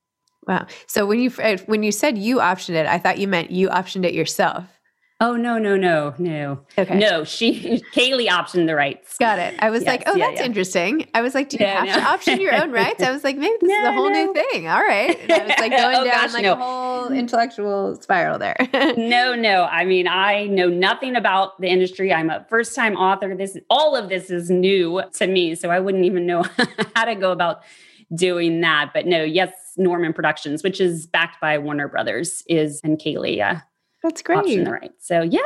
Wow. 0.46 0.66
So 0.86 1.04
when 1.04 1.18
you 1.18 1.32
uh, 1.42 1.58
when 1.66 1.82
you 1.82 1.90
said 1.90 2.16
you 2.16 2.36
optioned 2.36 2.76
it, 2.76 2.86
I 2.86 2.98
thought 2.98 3.18
you 3.18 3.26
meant 3.26 3.50
you 3.50 3.68
optioned 3.68 4.04
it 4.04 4.14
yourself. 4.14 4.64
Oh 5.18 5.34
no 5.34 5.56
no 5.56 5.78
no 5.78 6.12
no 6.18 6.60
okay 6.76 6.98
no 6.98 7.24
she 7.24 7.82
Kaley 7.94 8.26
optioned 8.28 8.66
the 8.66 8.74
rights. 8.74 9.16
Got 9.16 9.38
it. 9.38 9.54
I 9.60 9.70
was 9.70 9.82
yes, 9.82 9.88
like, 9.88 10.02
oh, 10.06 10.14
yeah, 10.14 10.26
that's 10.26 10.40
yeah. 10.40 10.46
interesting. 10.46 11.08
I 11.14 11.22
was 11.22 11.34
like, 11.34 11.48
do 11.48 11.56
you 11.56 11.64
yeah, 11.64 11.86
have 11.86 11.86
no. 11.86 11.94
to 11.94 12.06
option 12.06 12.40
your 12.40 12.54
own 12.54 12.70
rights? 12.70 13.02
I 13.02 13.12
was 13.12 13.24
like, 13.24 13.38
maybe 13.38 13.56
this 13.62 13.70
no, 13.70 13.78
is 13.78 13.88
a 13.88 13.92
whole 13.94 14.10
no. 14.10 14.24
new 14.24 14.34
thing. 14.34 14.68
All 14.68 14.82
right. 14.82 15.18
And 15.18 15.32
I 15.32 15.46
was 15.46 15.58
like 15.58 15.70
going 15.76 15.96
oh, 15.96 16.04
down 16.04 16.26
gosh, 16.26 16.34
like 16.34 16.44
a 16.44 16.54
whole 16.54 17.10
intellectual 17.12 17.96
spiral 18.02 18.38
there. 18.38 18.56
no 18.98 19.34
no. 19.34 19.64
I 19.64 19.86
mean, 19.86 20.06
I 20.06 20.48
know 20.48 20.68
nothing 20.68 21.16
about 21.16 21.58
the 21.62 21.68
industry. 21.68 22.12
I'm 22.12 22.28
a 22.28 22.44
first 22.50 22.74
time 22.74 22.94
author. 22.96 23.34
This 23.34 23.56
all 23.70 23.96
of 23.96 24.10
this 24.10 24.30
is 24.30 24.50
new 24.50 25.00
to 25.14 25.26
me, 25.26 25.54
so 25.54 25.70
I 25.70 25.80
wouldn't 25.80 26.04
even 26.04 26.26
know 26.26 26.44
how 26.94 27.06
to 27.06 27.14
go 27.14 27.32
about 27.32 27.62
doing 28.14 28.60
that. 28.60 28.90
But 28.92 29.06
no, 29.06 29.22
yes, 29.22 29.50
Norman 29.78 30.12
Productions, 30.12 30.62
which 30.62 30.78
is 30.78 31.06
backed 31.06 31.40
by 31.40 31.56
Warner 31.56 31.88
Brothers, 31.88 32.42
is 32.48 32.82
and 32.84 32.98
Kaley. 32.98 33.34
Yeah 33.34 33.62
that's 34.06 34.22
great. 34.22 34.38
Option 34.38 34.70
right. 34.70 34.92
So 34.98 35.22
yeah, 35.22 35.40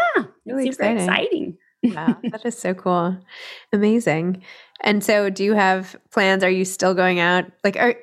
really 0.46 0.70
super 0.70 0.84
exciting. 0.84 1.58
exciting. 1.82 1.94
wow, 1.94 2.16
that 2.30 2.44
is 2.44 2.58
so 2.58 2.74
cool. 2.74 3.18
Amazing. 3.72 4.42
And 4.82 5.04
so 5.04 5.30
do 5.30 5.44
you 5.44 5.54
have 5.54 5.96
plans? 6.10 6.42
Are 6.44 6.50
you 6.50 6.64
still 6.64 6.94
going 6.94 7.18
out? 7.20 7.46
Like 7.64 7.76
are 7.76 7.94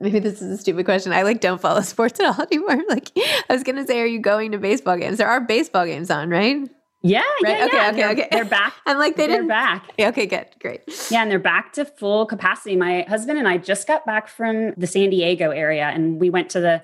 maybe 0.00 0.18
this 0.18 0.40
is 0.40 0.52
a 0.52 0.58
stupid 0.58 0.84
question. 0.84 1.12
I 1.12 1.22
like 1.22 1.40
don't 1.40 1.60
follow 1.60 1.80
sports 1.82 2.20
at 2.20 2.26
all 2.26 2.46
anymore. 2.50 2.82
Like 2.88 3.10
I 3.16 3.52
was 3.52 3.62
gonna 3.62 3.86
say, 3.86 4.00
are 4.00 4.06
you 4.06 4.20
going 4.20 4.52
to 4.52 4.58
baseball 4.58 4.96
games? 4.96 5.18
There 5.18 5.28
are 5.28 5.40
baseball 5.40 5.86
games 5.86 6.10
on, 6.10 6.30
right? 6.30 6.68
Yeah, 7.02 7.22
right? 7.42 7.58
yeah, 7.58 7.64
okay, 7.64 7.76
yeah. 7.76 7.88
okay, 7.88 7.96
they're, 7.96 8.10
okay. 8.10 8.28
They're 8.30 8.44
back. 8.44 8.74
I'm 8.84 8.98
like 8.98 9.16
they 9.16 9.26
they're 9.26 9.38
didn't 9.38 9.48
back. 9.48 9.90
Yeah, 9.96 10.08
okay, 10.10 10.26
good, 10.26 10.46
great. 10.60 10.82
Yeah, 11.10 11.22
and 11.22 11.30
they're 11.30 11.38
back 11.38 11.72
to 11.74 11.84
full 11.84 12.26
capacity. 12.26 12.76
My 12.76 13.06
husband 13.08 13.38
and 13.38 13.48
I 13.48 13.56
just 13.56 13.86
got 13.86 14.04
back 14.04 14.28
from 14.28 14.74
the 14.76 14.86
San 14.86 15.08
Diego 15.10 15.50
area, 15.50 15.84
and 15.84 16.20
we 16.20 16.28
went 16.28 16.50
to 16.50 16.60
the 16.60 16.82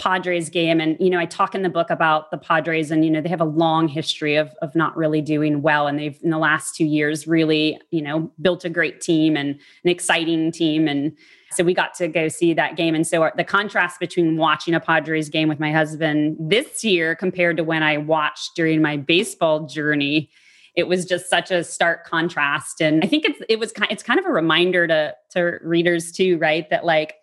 Padres 0.00 0.48
game. 0.48 0.80
And, 0.80 0.96
you 0.98 1.10
know, 1.10 1.18
I 1.18 1.26
talk 1.26 1.54
in 1.54 1.62
the 1.62 1.68
book 1.68 1.90
about 1.90 2.30
the 2.30 2.38
Padres 2.38 2.90
and, 2.90 3.04
you 3.04 3.10
know, 3.10 3.20
they 3.20 3.28
have 3.28 3.42
a 3.42 3.44
long 3.44 3.88
history 3.88 4.36
of, 4.36 4.54
of 4.62 4.74
not 4.74 4.96
really 4.96 5.20
doing 5.20 5.60
well. 5.60 5.86
And 5.86 5.98
they've, 5.98 6.18
in 6.22 6.30
the 6.30 6.38
last 6.38 6.74
two 6.74 6.86
years, 6.86 7.26
really, 7.26 7.78
you 7.90 8.00
know, 8.00 8.32
built 8.40 8.64
a 8.64 8.70
great 8.70 9.00
team 9.02 9.36
and 9.36 9.50
an 9.84 9.90
exciting 9.90 10.50
team. 10.50 10.88
And 10.88 11.16
so 11.50 11.62
we 11.62 11.74
got 11.74 11.92
to 11.94 12.08
go 12.08 12.28
see 12.28 12.54
that 12.54 12.76
game. 12.76 12.94
And 12.94 13.06
so 13.06 13.30
the 13.36 13.44
contrast 13.44 14.00
between 14.00 14.38
watching 14.38 14.72
a 14.72 14.80
Padres 14.80 15.28
game 15.28 15.48
with 15.48 15.60
my 15.60 15.70
husband 15.70 16.36
this 16.40 16.82
year 16.82 17.14
compared 17.14 17.58
to 17.58 17.64
when 17.64 17.82
I 17.82 17.98
watched 17.98 18.52
during 18.56 18.80
my 18.80 18.96
baseball 18.96 19.66
journey, 19.66 20.30
it 20.74 20.88
was 20.88 21.04
just 21.04 21.28
such 21.28 21.50
a 21.50 21.62
stark 21.62 22.06
contrast. 22.06 22.80
And 22.80 23.04
I 23.04 23.06
think 23.06 23.26
it's, 23.26 23.42
it 23.46 23.58
was, 23.58 23.74
it's 23.90 24.02
kind 24.02 24.18
of 24.18 24.24
a 24.24 24.32
reminder 24.32 24.86
to, 24.86 25.14
to 25.32 25.58
readers 25.62 26.12
too, 26.12 26.38
right? 26.38 26.68
That 26.70 26.86
like, 26.86 27.16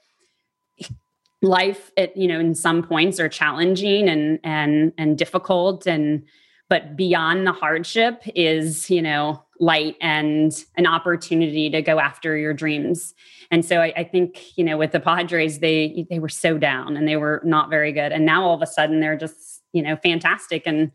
life 1.42 1.92
at 1.98 2.16
you 2.18 2.28
know 2.28 2.40
in 2.40 2.54
some 2.54 2.84
points 2.84 3.20
are 3.20 3.30
challenging 3.30 4.10
and 4.10 4.40
and 4.44 4.92
and 4.98 5.18
difficult 5.18 5.88
and 5.88 6.24
but 6.68 6.96
beyond 6.96 7.48
the 7.48 7.54
hardship 7.54 8.22
is 8.36 8.90
you 8.90 9.02
know 9.02 9.44
light 9.60 9.96
and 10.02 10.64
an 10.78 10.88
opportunity 10.88 11.70
to 11.70 11.82
go 11.82 12.00
after 12.00 12.38
your 12.38 12.54
dreams. 12.54 13.14
And 13.52 13.66
so 13.66 13.82
I, 13.82 13.94
I, 13.98 14.04
think 14.06 14.58
you 14.58 14.64
know 14.64 14.78
with 14.78 14.92
the 14.92 15.00
padres 15.00 15.60
they 15.60 16.06
they 16.10 16.20
were 16.20 16.30
so 16.30 16.58
down 16.58 16.96
and 16.96 17.08
they 17.08 17.18
were 17.18 17.42
not 17.44 17.70
very 17.70 17.92
good. 17.92 18.12
And 18.12 18.26
now 18.26 18.44
all 18.44 18.56
of 18.56 18.62
a 18.62 18.68
sudden 18.68 19.00
they're 19.00 19.18
just 19.18 19.62
you 19.74 19.82
know 19.82 19.98
fantastic. 19.98 20.64
And 20.66 20.92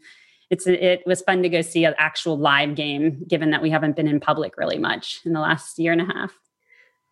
it's 0.50 0.66
it 0.66 1.02
was 1.07 1.22
fun 1.22 1.42
to 1.42 1.48
go 1.48 1.62
see 1.62 1.85
an 1.85 1.94
actual 1.98 2.38
live 2.38 2.74
game 2.74 3.24
given 3.28 3.50
that 3.50 3.62
we 3.62 3.70
haven't 3.70 3.96
been 3.96 4.09
in 4.09 4.20
public 4.20 4.57
really 4.57 4.78
much 4.78 5.20
in 5.24 5.33
the 5.33 5.40
last 5.40 5.78
year 5.78 5.92
and 5.92 6.02
a 6.02 6.07
half 6.07 6.33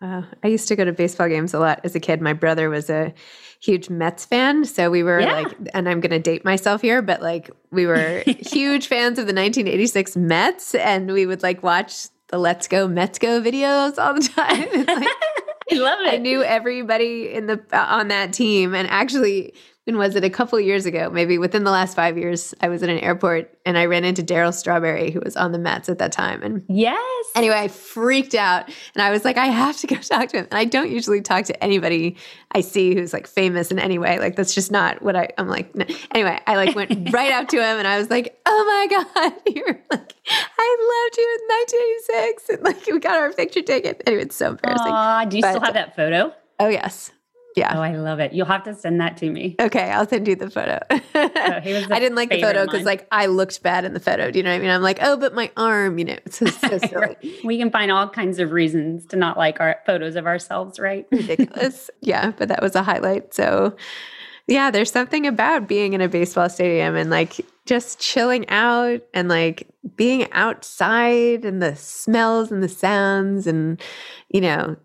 Wow. 0.03 0.25
I 0.43 0.49
used 0.49 0.67
to 0.67 0.75
go 0.75 0.85
to 0.85 0.93
baseball 0.93 1.29
games 1.29 1.55
a 1.55 1.61
lot 1.61 1.81
as 1.85 1.95
a 1.95 2.01
kid. 2.01 2.21
My 2.21 2.33
brother 2.33 2.69
was 2.69 2.91
a 2.91 3.15
huge 3.61 3.89
Mets 3.89 4.25
fan. 4.25 4.65
So 4.65 4.91
we 4.91 5.05
were 5.05 5.21
yeah. 5.21 5.35
like, 5.35 5.57
and 5.73 5.89
I'm 5.89 6.01
going 6.01 6.11
to 6.11 6.19
date 6.19 6.45
myself 6.45 6.83
here, 6.83 7.01
but 7.01 7.23
like 7.23 7.51
we 7.71 7.87
were 7.87 8.25
huge 8.27 8.89
fans 8.89 9.21
of 9.21 9.27
the 9.27 9.35
1986 9.35 10.17
Mets 10.17 10.75
and 10.75 11.13
we 11.13 11.25
would 11.25 11.45
like 11.45 11.63
watch 11.63 12.09
the 12.29 12.39
Let's 12.39 12.67
Go 12.67 12.89
Mets 12.89 13.21
Go 13.21 13.41
videos 13.41 13.97
all 13.99 14.15
the 14.15 14.29
time. 14.29 14.87
Like, 14.87 15.09
I 15.71 15.77
love 15.77 16.01
it. 16.01 16.15
I 16.15 16.17
knew 16.17 16.43
everybody 16.43 17.33
in 17.33 17.47
the 17.47 17.63
uh, 17.73 17.87
on 17.89 18.09
that 18.09 18.33
team 18.33 18.75
and 18.75 18.89
actually 18.89 19.55
when 19.85 19.99
was 19.99 20.15
it? 20.15 20.23
A 20.23 20.31
couple 20.31 20.61
years 20.61 20.87
ago 20.87 21.11
maybe 21.11 21.39
within 21.39 21.65
the 21.65 21.71
last 21.71 21.95
five 21.95 22.17
years 22.17 22.55
i 22.61 22.69
was 22.69 22.83
at 22.83 22.89
an 22.89 22.99
airport 22.99 23.59
and 23.67 23.77
i 23.77 23.87
ran 23.87 24.05
into 24.05 24.23
Darryl 24.23 24.55
Strawberry 24.55 25.11
who 25.11 25.21
was 25.21 25.37
on 25.37 25.53
the 25.53 25.59
mets 25.59 25.89
at 25.89 25.99
that 25.99 26.13
time. 26.13 26.43
And 26.43 26.65
yes. 26.69 27.27
anyway 27.35 27.57
i 27.57 27.69
freaked 27.69 28.35
out 28.35 28.69
and 28.95 29.03
i 29.03 29.11
was 29.11 29.25
like 29.25 29.37
i 29.37 29.47
have 29.47 29.77
to 29.79 29.87
go 29.87 29.97
talk 29.97 30.29
to 30.31 30.39
him. 30.39 30.49
And 30.51 30.59
i 30.59 30.65
don't 30.65 30.91
usually 30.91 31.21
talk 31.21 31.47
to 31.47 31.65
anybody 31.65 32.17
i 32.53 32.61
see 32.61 32.95
who's 32.95 33.13
like 33.13 33.27
famous 33.27 33.71
in 33.71 33.79
any 33.79 33.99
way. 33.99 34.19
Like 34.19 34.37
that's 34.37 34.55
just 34.55 34.71
not 34.71 35.03
what 35.03 35.17
i 35.17 35.29
i'm 35.39 35.49
like 35.49 35.75
no. 35.75 35.85
anyway 36.13 36.39
i 36.47 36.57
like 36.57 36.77
went 36.77 37.11
right 37.13 37.33
up 37.33 37.49
to 37.49 37.57
him 37.57 37.79
and 37.79 37.89
i 37.89 37.99
was 37.99 38.11
like 38.11 38.39
oh 38.47 38.89
my 38.91 38.97
god. 38.97 39.33
You're 39.55 39.81
like 39.91 40.15
i 40.59 41.05
loved 41.05 41.19
you 41.19 41.39
in 41.41 42.17
1986 42.19 42.49
and 42.51 42.63
like 42.63 42.87
we 42.87 42.99
got 43.01 43.19
our 43.19 43.33
picture 43.33 43.63
taken. 43.63 43.97
Anyway 44.07 44.23
it's 44.23 44.37
so 44.37 44.51
embarrassing. 44.51 44.93
Aww, 44.93 45.29
do 45.29 45.37
you 45.37 45.43
but, 45.43 45.51
still 45.51 45.63
have 45.63 45.75
that 45.75 45.97
photo? 45.97 46.33
Oh 46.61 46.69
yes 46.69 47.11
yeah. 47.57 47.75
Oh, 47.77 47.83
I 47.83 47.97
love 47.97 48.19
it. 48.19 48.33
You'll 48.33 48.47
have 48.47 48.65
to 48.65 48.75
send 48.75 49.01
that 49.01 49.17
to 49.19 49.31
me. 49.31 49.57
Okay, 49.61 49.91
I'll 49.91 50.09
send 50.09 50.27
you 50.27 50.37
the 50.37 50.51
photo. 50.51 50.79
oh, 50.91 51.01
I 51.15 51.61
didn't 51.61 52.15
like 52.15 52.31
the 52.31 52.41
photo 52.41 52.65
because 52.65 52.85
like 52.85 53.07
I 53.13 53.27
looked 53.27 53.63
bad 53.63 53.85
in 53.85 53.95
the 53.95 54.01
photo. 54.01 54.31
Do 54.31 54.39
you 54.39 54.43
know 54.43 54.51
what 54.51 54.57
I 54.57 54.61
mean? 54.61 54.71
I'm 54.71 54.83
like, 54.83 54.99
oh, 55.03 55.17
but 55.17 55.35
my 55.35 55.51
arm, 55.57 55.99
you 55.99 56.07
know, 56.07 56.17
it's 56.25 56.39
so, 56.39 56.47
so 56.47 56.79
silly. 56.79 57.17
we 57.45 57.59
can 57.59 57.71
find 57.71 57.91
all 57.93 58.09
kinds 58.09 58.39
of 58.39 58.53
reasons 58.53 59.07
to 59.07 59.17
not 59.17 59.37
like 59.37 59.61
our 59.61 59.81
photos 59.87 60.17
of 60.17 60.27
ourselves, 60.27 60.79
right? 60.79 61.07
Ridiculous. 61.13 61.91
yeah, 62.01 62.33
but 62.37 62.49
that 62.49 62.63
was 62.63 62.75
a 62.75 62.83
highlight. 62.83 63.35
So 63.35 63.77
yeah, 64.47 64.71
there's 64.71 64.91
something 64.91 65.27
about 65.27 65.69
being 65.69 65.93
in 65.93 66.01
a 66.01 66.09
baseball 66.09 66.49
stadium 66.49 66.97
and 66.97 67.11
like 67.11 67.41
just 67.67 68.01
chilling 68.01 68.49
out 68.49 69.03
and 69.15 69.29
like 69.29 69.69
being 69.97 70.31
outside 70.33 71.45
and 71.45 71.63
the 71.63 71.77
smells 71.77 72.51
and 72.51 72.63
the 72.63 72.69
sounds 72.69 73.47
and 73.47 73.81
you 74.31 74.41
know 74.41 74.77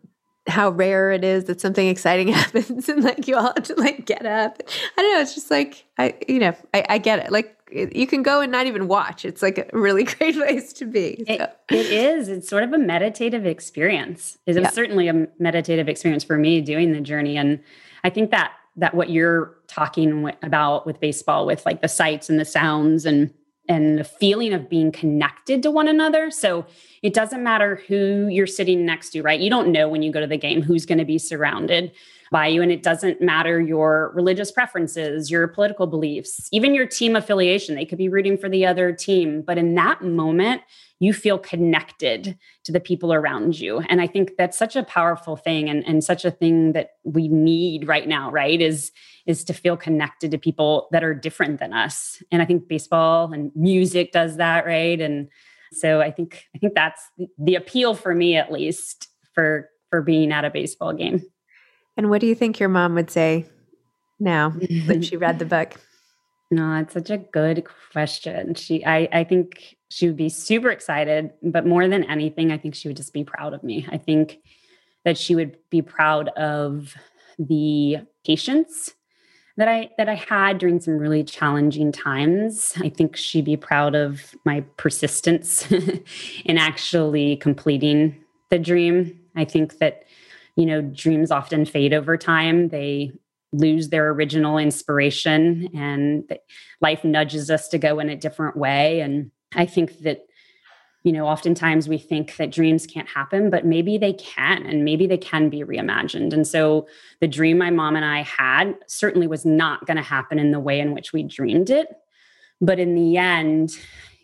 how 0.48 0.70
rare 0.70 1.12
it 1.12 1.24
is 1.24 1.46
that 1.46 1.62
something 1.62 1.88
exciting 1.88 2.28
happens 2.34 2.90
and 2.90 3.04
like 3.04 3.28
you 3.28 3.36
all 3.36 3.54
have 3.56 3.64
to 3.64 3.76
like 3.76 4.06
get 4.06 4.26
up. 4.26 4.62
I 4.98 5.02
don't 5.02 5.14
know. 5.14 5.22
It's 5.22 5.36
just 5.36 5.52
like, 5.52 5.86
I, 5.98 6.16
you 6.28 6.40
know, 6.40 6.56
I, 6.74 6.86
I 6.90 6.98
get 6.98 7.20
it. 7.20 7.32
Like 7.32 7.58
you 7.72 8.08
can 8.08 8.24
go 8.24 8.40
and 8.40 8.52
not 8.52 8.66
even 8.66 8.88
watch. 8.88 9.26
It's 9.26 9.42
like 9.42 9.58
a 9.58 9.78
really 9.78 10.04
great 10.06 10.36
place 10.36 10.74
to 10.74 10.86
be. 10.86 11.24
So. 11.28 11.34
It, 11.34 11.60
it 11.70 11.86
is. 11.92 12.30
It's 12.30 12.48
sort 12.48 12.64
of 12.64 12.74
a 12.74 12.78
meditative 12.78 13.46
experience. 13.46 14.38
It 14.46 14.56
was 14.56 14.64
yeah. 14.64 14.70
certainly 14.70 15.08
a 15.08 15.28
meditative 15.40 15.90
experience 15.90 16.24
for 16.24 16.38
me 16.38 16.62
doing 16.62 16.94
the 16.94 17.02
journey. 17.02 17.38
And 17.38 17.62
I 18.04 18.10
think 18.10 18.32
that, 18.32 18.54
that 18.78 18.94
what 18.94 19.10
you're 19.10 19.56
talking 19.68 20.32
about 20.44 20.86
with 20.86 21.00
baseball, 21.00 21.46
with 21.46 21.66
like 21.66 21.82
the 21.82 21.88
sights 21.88 22.30
and 22.30 22.40
the 22.40 22.46
sounds 22.46 23.06
and 23.06 23.34
and 23.68 23.98
the 23.98 24.04
feeling 24.04 24.54
of 24.54 24.70
being 24.70 24.92
connected 24.92 25.64
to 25.64 25.72
one 25.72 25.88
another. 25.88 26.32
So 26.32 26.66
it 27.02 27.14
doesn't 27.14 27.44
matter 27.44 27.82
who 27.88 28.28
you're 28.30 28.48
sitting 28.48 28.86
next 28.86 29.12
to, 29.12 29.22
right? 29.22 29.40
You 29.40 29.50
don't 29.50 29.72
know 29.72 29.90
when 29.90 30.02
you 30.02 30.12
go 30.12 30.20
to 30.20 30.28
the 30.28 30.38
game 30.38 30.62
who's 30.62 30.86
going 30.86 30.98
to 30.98 31.06
be 31.06 31.18
surrounded 31.18 31.92
by 32.32 32.48
you. 32.48 32.62
And 32.62 32.72
it 32.72 32.84
doesn't 32.84 33.22
matter 33.22 33.60
your 33.60 34.12
religious 34.16 34.52
preferences, 34.52 35.32
your 35.32 35.48
political 35.48 35.88
beliefs, 35.88 36.48
even 36.52 36.74
your 36.74 36.86
team 36.86 37.16
affiliation. 37.16 37.76
They 37.76 37.86
could 37.86 37.98
be 37.98 38.10
rooting 38.10 38.38
for 38.38 38.50
the 38.50 38.66
other 38.66 38.92
team. 38.92 39.42
But 39.42 39.58
in 39.58 39.76
that 39.76 40.04
moment, 40.04 40.62
you 41.00 41.14
feel 41.14 41.38
connected 41.38 42.38
to 42.64 42.72
the 42.72 42.80
people 42.80 43.14
around 43.14 43.60
you. 43.60 43.80
And 43.88 44.02
I 44.02 44.08
think 44.08 44.32
that's 44.38 44.58
such 44.58 44.76
a 44.76 44.84
powerful 44.84 45.36
thing 45.36 45.70
and, 45.70 45.86
and 45.86 46.04
such 46.04 46.26
a 46.26 46.32
thing 46.32 46.74
that 46.74 46.92
we 47.04 47.28
need 47.28 47.88
right 47.88 48.08
now, 48.08 48.32
right? 48.32 48.60
Is 48.60 48.92
is 49.28 49.44
to 49.44 49.54
feel 49.54 49.76
connected 49.76 50.32
to 50.32 50.38
people 50.38 50.88
that 50.92 51.04
are 51.04 51.14
different 51.14 51.60
than 51.60 51.74
us. 51.74 52.24
And 52.32 52.42
I 52.42 52.46
think 52.46 52.68
baseball 52.68 53.32
and 53.34 53.52
music 53.56 54.14
does 54.14 54.38
that, 54.38 54.66
right? 54.66 55.00
And 55.00 55.28
so 55.74 56.02
I 56.02 56.12
think 56.12 56.46
I 56.56 56.58
think 56.58 56.74
that's 56.74 57.02
the 57.38 57.56
appeal 57.56 57.94
for 57.94 58.16
me 58.16 58.36
at 58.36 58.52
least 58.52 59.10
for 59.34 59.70
for 59.90 60.02
being 60.02 60.32
at 60.32 60.46
a 60.46 60.50
baseball 60.50 60.94
game. 60.94 61.22
And 61.98 62.10
what 62.10 62.22
do 62.22 62.28
you 62.28 62.36
think 62.36 62.60
your 62.60 62.70
mom 62.70 62.94
would 62.94 63.10
say 63.10 63.46
now 64.20 64.54
that 64.86 65.04
she 65.04 65.18
read 65.18 65.40
the 65.40 65.46
book? 65.58 65.74
No, 66.50 66.76
it's 66.76 66.94
such 66.94 67.10
a 67.10 67.18
good 67.18 67.66
question. 67.92 68.54
She 68.56 68.86
I 68.86 69.10
I 69.12 69.24
think 69.24 69.76
she 69.90 70.08
would 70.08 70.16
be 70.16 70.30
super 70.30 70.70
excited, 70.70 71.32
but 71.44 71.66
more 71.66 71.88
than 71.88 72.04
anything, 72.06 72.52
I 72.52 72.58
think 72.58 72.76
she 72.76 72.88
would 72.88 72.98
just 72.98 73.14
be 73.14 73.24
proud 73.24 73.54
of 73.54 73.64
me. 73.64 73.88
I 73.92 73.98
think 73.98 74.40
that 75.04 75.18
she 75.18 75.36
would 75.36 75.58
be 75.70 75.82
proud 75.82 76.30
of 76.30 76.94
the 77.40 77.98
patience 78.26 78.94
that 79.58 79.68
I 79.68 79.90
that 79.98 80.08
I 80.08 80.16
had 80.16 80.60
during 80.60 80.80
some 80.80 80.98
really 80.98 81.24
challenging 81.24 81.92
times. 81.92 82.74
I 82.78 82.90
think 82.90 83.18
she'd 83.18 83.46
be 83.46 83.58
proud 83.58 83.96
of 83.96 84.36
my 84.46 84.62
persistence 84.78 85.70
in 86.46 86.58
actually 86.58 87.38
completing 87.38 88.16
the 88.50 88.60
dream. 88.60 89.20
I 89.36 89.46
think 89.46 89.80
that 89.80 90.04
you 90.58 90.66
know, 90.66 90.82
dreams 90.82 91.32
often 91.32 91.66
fade 91.66 91.94
over 91.94 92.18
time. 92.18 92.70
They 92.70 93.12
lose 93.54 93.90
their 93.90 94.10
original 94.10 94.58
inspiration 94.58 95.70
and 95.74 96.38
life 96.82 97.04
nudges 97.04 97.50
us 97.50 97.70
to 97.70 97.78
go 97.78 98.00
in 98.00 98.10
a 98.10 98.16
different 98.16 98.58
way. 98.58 99.00
And 99.00 99.32
I 99.56 99.66
think 99.68 100.00
that, 100.00 100.26
you 101.04 101.14
know, 101.14 101.28
oftentimes 101.28 101.88
we 101.88 102.00
think 102.00 102.36
that 102.38 102.52
dreams 102.52 102.88
can't 102.88 103.08
happen, 103.08 103.50
but 103.50 103.66
maybe 103.66 103.98
they 103.98 104.14
can, 104.14 104.66
and 104.66 104.84
maybe 104.84 105.08
they 105.08 105.18
can 105.18 105.48
be 105.50 105.64
reimagined. 105.64 106.34
And 106.34 106.46
so 106.46 106.88
the 107.22 107.28
dream 107.28 107.60
my 107.60 107.70
mom 107.70 107.96
and 107.96 108.04
I 108.04 108.24
had 108.24 108.76
certainly 108.88 109.28
was 109.28 109.46
not 109.46 109.86
going 109.86 109.98
to 109.98 110.04
happen 110.04 110.40
in 110.40 110.52
the 110.52 110.60
way 110.60 110.80
in 110.80 110.94
which 110.94 111.14
we 111.14 111.24
dreamed 111.24 111.70
it. 111.70 111.88
But 112.60 112.80
in 112.80 112.96
the 112.96 113.18
end, 113.18 113.78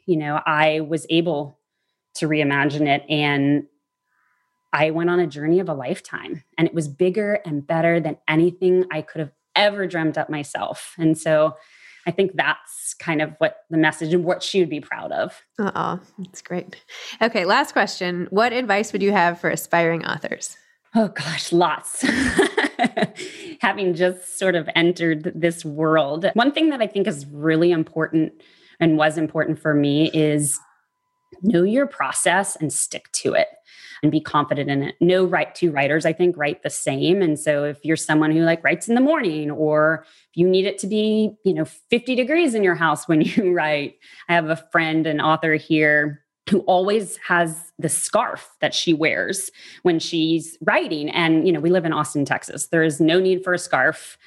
you 0.07 0.17
know, 0.17 0.41
I 0.45 0.81
was 0.81 1.05
able 1.11 1.59
to 2.15 2.27
reimagine 2.27 2.87
it 2.87 3.05
and 3.07 3.67
I 4.73 4.89
went 4.89 5.11
on 5.11 5.19
a 5.19 5.27
journey 5.27 5.59
of 5.59 5.69
a 5.69 5.73
lifetime 5.73 6.43
and 6.57 6.67
it 6.67 6.73
was 6.73 6.87
bigger 6.87 7.39
and 7.45 7.65
better 7.65 7.99
than 7.99 8.17
anything 8.27 8.85
I 8.91 9.03
could 9.03 9.19
have 9.19 9.31
ever 9.55 9.85
dreamt 9.85 10.17
up 10.17 10.31
myself. 10.31 10.95
And 10.97 11.15
so 11.15 11.55
I 12.07 12.11
think 12.11 12.31
that's 12.35 12.95
kind 12.95 13.21
of 13.21 13.35
what 13.37 13.59
the 13.69 13.77
message 13.77 14.13
and 14.13 14.25
what 14.25 14.41
she 14.41 14.59
would 14.59 14.69
be 14.69 14.81
proud 14.81 15.11
of. 15.11 15.41
Uh 15.59 15.71
oh, 15.75 15.99
that's 16.17 16.41
great. 16.41 16.75
Okay, 17.21 17.45
last 17.45 17.71
question. 17.71 18.27
What 18.31 18.51
advice 18.51 18.91
would 18.91 19.03
you 19.03 19.11
have 19.11 19.39
for 19.39 19.49
aspiring 19.49 20.05
authors? 20.05 20.57
Oh 20.95 21.07
gosh, 21.07 21.53
lots. 21.53 22.01
Having 23.61 23.93
just 23.93 24.37
sort 24.37 24.55
of 24.55 24.67
entered 24.75 25.31
this 25.33 25.63
world, 25.63 26.25
one 26.33 26.51
thing 26.51 26.71
that 26.71 26.81
I 26.81 26.87
think 26.87 27.07
is 27.07 27.25
really 27.27 27.71
important 27.71 28.33
and 28.79 28.97
was 28.97 29.17
important 29.17 29.59
for 29.59 29.73
me 29.73 30.09
is 30.13 30.59
know 31.41 31.63
your 31.63 31.87
process 31.87 32.55
and 32.55 32.71
stick 32.71 33.11
to 33.11 33.33
it 33.33 33.47
and 34.03 34.11
be 34.11 34.19
confident 34.19 34.69
in 34.69 34.83
it. 34.83 34.95
No 34.99 35.23
right 35.23 35.55
two 35.55 35.71
writers, 35.71 36.05
I 36.05 36.13
think, 36.13 36.37
write 36.37 36.61
the 36.61 36.69
same. 36.69 37.21
And 37.21 37.39
so 37.39 37.63
if 37.63 37.83
you're 37.83 37.95
someone 37.95 38.31
who 38.31 38.41
like 38.41 38.63
writes 38.63 38.89
in 38.89 38.95
the 38.95 39.01
morning 39.01 39.49
or 39.49 40.05
if 40.29 40.37
you 40.37 40.47
need 40.47 40.65
it 40.65 40.77
to 40.79 40.87
be, 40.87 41.31
you 41.45 41.53
know, 41.53 41.65
50 41.65 42.13
degrees 42.13 42.53
in 42.53 42.63
your 42.63 42.75
house 42.75 43.07
when 43.07 43.21
you 43.21 43.53
write. 43.53 43.95
I 44.27 44.33
have 44.33 44.49
a 44.49 44.57
friend, 44.71 45.07
an 45.07 45.21
author 45.21 45.55
here 45.55 46.22
who 46.49 46.59
always 46.61 47.17
has 47.27 47.71
the 47.79 47.89
scarf 47.89 48.49
that 48.59 48.73
she 48.73 48.93
wears 48.93 49.49
when 49.83 49.99
she's 49.99 50.57
writing 50.61 51.09
and 51.09 51.47
you 51.47 51.53
know 51.53 51.59
we 51.59 51.69
live 51.69 51.85
in 51.85 51.93
austin 51.93 52.25
texas. 52.25 52.67
There 52.67 52.83
is 52.83 52.99
no 52.99 53.19
need 53.19 53.43
for 53.43 53.53
a 53.53 53.59
scarf 53.59 54.17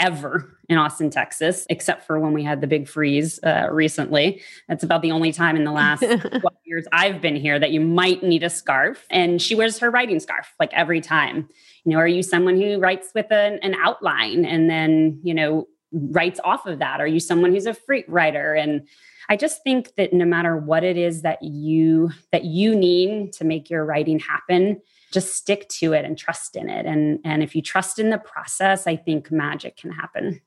ever 0.00 0.58
in 0.68 0.78
austin 0.78 1.10
texas 1.10 1.66
except 1.68 2.06
for 2.06 2.18
when 2.18 2.32
we 2.32 2.42
had 2.42 2.60
the 2.60 2.66
big 2.66 2.88
freeze 2.88 3.38
uh, 3.42 3.68
recently. 3.70 4.42
That's 4.68 4.84
about 4.84 5.02
the 5.02 5.12
only 5.12 5.32
time 5.32 5.56
in 5.56 5.64
the 5.64 5.72
last 5.72 6.02
years 6.64 6.86
i've 6.92 7.20
been 7.20 7.36
here 7.36 7.58
that 7.58 7.72
you 7.72 7.80
might 7.80 8.22
need 8.22 8.42
a 8.42 8.50
scarf. 8.50 9.06
And 9.10 9.40
she 9.40 9.54
wears 9.54 9.78
her 9.78 9.90
writing 9.90 10.20
scarf 10.20 10.54
like 10.58 10.72
every 10.72 11.00
time. 11.00 11.48
You 11.84 11.92
know 11.92 11.98
are 11.98 12.08
you 12.08 12.22
someone 12.22 12.56
who 12.56 12.78
writes 12.78 13.10
with 13.14 13.30
an, 13.30 13.58
an 13.62 13.74
outline? 13.74 14.44
And 14.44 14.70
then 14.70 15.20
you 15.22 15.34
know 15.34 15.66
writes 16.10 16.40
off 16.44 16.66
of 16.66 16.78
that 16.78 17.00
are 17.00 17.06
you 17.06 17.20
someone 17.20 17.52
who's 17.52 17.66
a 17.66 17.74
freak 17.74 18.04
writer 18.08 18.54
and 18.54 18.86
I 19.28 19.36
just 19.36 19.62
think 19.64 19.94
that 19.96 20.12
no 20.12 20.24
matter 20.24 20.56
what 20.56 20.84
it 20.84 20.96
is 20.96 21.22
that 21.22 21.42
you 21.42 22.10
that 22.32 22.44
you 22.44 22.76
need 22.76 23.32
to 23.34 23.44
make 23.44 23.68
your 23.68 23.84
writing 23.84 24.18
happen, 24.18 24.80
just 25.12 25.34
stick 25.34 25.68
to 25.68 25.92
it 25.92 26.04
and 26.04 26.16
trust 26.16 26.56
in 26.56 26.68
it. 26.68 26.86
And 26.86 27.18
and 27.24 27.42
if 27.42 27.54
you 27.54 27.62
trust 27.62 27.98
in 27.98 28.10
the 28.10 28.18
process, 28.18 28.86
I 28.86 28.96
think 28.96 29.30
magic 29.32 29.76
can 29.76 29.90
happen. 29.90 30.40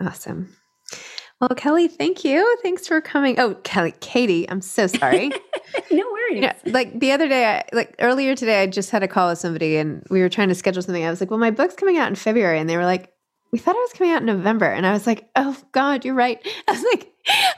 Awesome. 0.00 0.54
Well, 1.40 1.50
Kelly, 1.56 1.88
thank 1.88 2.24
you. 2.24 2.56
Thanks 2.62 2.86
for 2.86 3.00
coming. 3.00 3.38
Oh, 3.40 3.54
Kelly, 3.64 3.94
Katie, 4.00 4.48
I'm 4.48 4.60
so 4.60 4.86
sorry. 4.86 5.28
no 5.90 6.06
worries. 6.10 6.36
You 6.36 6.40
know, 6.42 6.52
like 6.66 7.00
the 7.00 7.10
other 7.10 7.28
day, 7.28 7.46
I, 7.46 7.64
like 7.72 7.96
earlier 7.98 8.36
today, 8.36 8.62
I 8.62 8.66
just 8.66 8.90
had 8.90 9.02
a 9.02 9.08
call 9.08 9.28
with 9.28 9.38
somebody 9.38 9.76
and 9.76 10.06
we 10.10 10.20
were 10.20 10.28
trying 10.28 10.48
to 10.48 10.54
schedule 10.54 10.80
something. 10.80 11.04
I 11.04 11.10
was 11.10 11.20
like, 11.20 11.30
well, 11.30 11.40
my 11.40 11.50
book's 11.50 11.74
coming 11.74 11.98
out 11.98 12.08
in 12.08 12.14
February. 12.14 12.60
And 12.60 12.70
they 12.70 12.76
were 12.76 12.84
like, 12.84 13.13
we 13.54 13.58
thought 13.58 13.76
it 13.76 13.78
was 13.78 13.92
coming 13.92 14.12
out 14.12 14.20
in 14.20 14.26
November. 14.26 14.64
And 14.64 14.84
I 14.84 14.92
was 14.92 15.06
like, 15.06 15.28
oh 15.36 15.56
God, 15.70 16.04
you're 16.04 16.16
right. 16.16 16.44
I 16.68 16.72
was 16.72 16.84
like, 16.92 17.12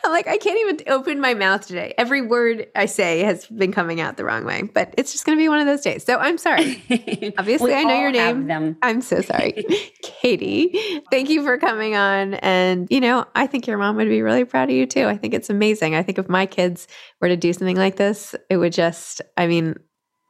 I'm 0.05 0.13
like, 0.13 0.27
I 0.27 0.37
can't 0.37 0.59
even 0.59 0.93
open 0.93 1.21
my 1.21 1.33
mouth 1.33 1.67
today. 1.67 1.95
Every 1.97 2.21
word 2.21 2.67
I 2.77 2.85
say 2.85 3.21
has 3.21 3.47
been 3.47 3.73
coming 3.73 3.99
out 3.99 4.19
the 4.19 4.25
wrong 4.27 4.45
way, 4.45 4.65
but 4.65 4.93
it's 4.99 5.13
just 5.13 5.25
going 5.25 5.39
to 5.39 5.43
be 5.43 5.49
one 5.49 5.59
of 5.59 5.65
those 5.65 5.81
days. 5.81 6.05
So 6.05 6.19
I'm 6.19 6.37
sorry. 6.37 6.85
Obviously, 7.39 7.73
I 7.73 7.85
know 7.85 7.99
your 7.99 8.11
name. 8.11 8.77
I'm 8.83 9.01
so 9.01 9.23
sorry. 9.23 9.65
Katie, 10.03 10.79
thank 11.11 11.31
you 11.31 11.43
for 11.43 11.57
coming 11.57 11.97
on. 11.97 12.35
And, 12.35 12.89
you 12.91 13.01
know, 13.01 13.25
I 13.35 13.47
think 13.47 13.67
your 13.67 13.79
mom 13.79 13.97
would 13.97 14.07
be 14.07 14.21
really 14.21 14.45
proud 14.45 14.69
of 14.69 14.77
you 14.77 14.85
too. 14.85 15.07
I 15.07 15.17
think 15.17 15.33
it's 15.33 15.49
amazing. 15.49 15.95
I 15.95 16.03
think 16.03 16.19
if 16.19 16.29
my 16.29 16.45
kids 16.45 16.89
were 17.23 17.29
to 17.29 17.39
do 17.39 17.55
something 17.55 17.77
like 17.77 17.97
this, 17.97 18.35
it 18.51 18.59
would 18.59 18.75
just, 18.75 19.23
I 19.39 19.47
mean, 19.47 19.77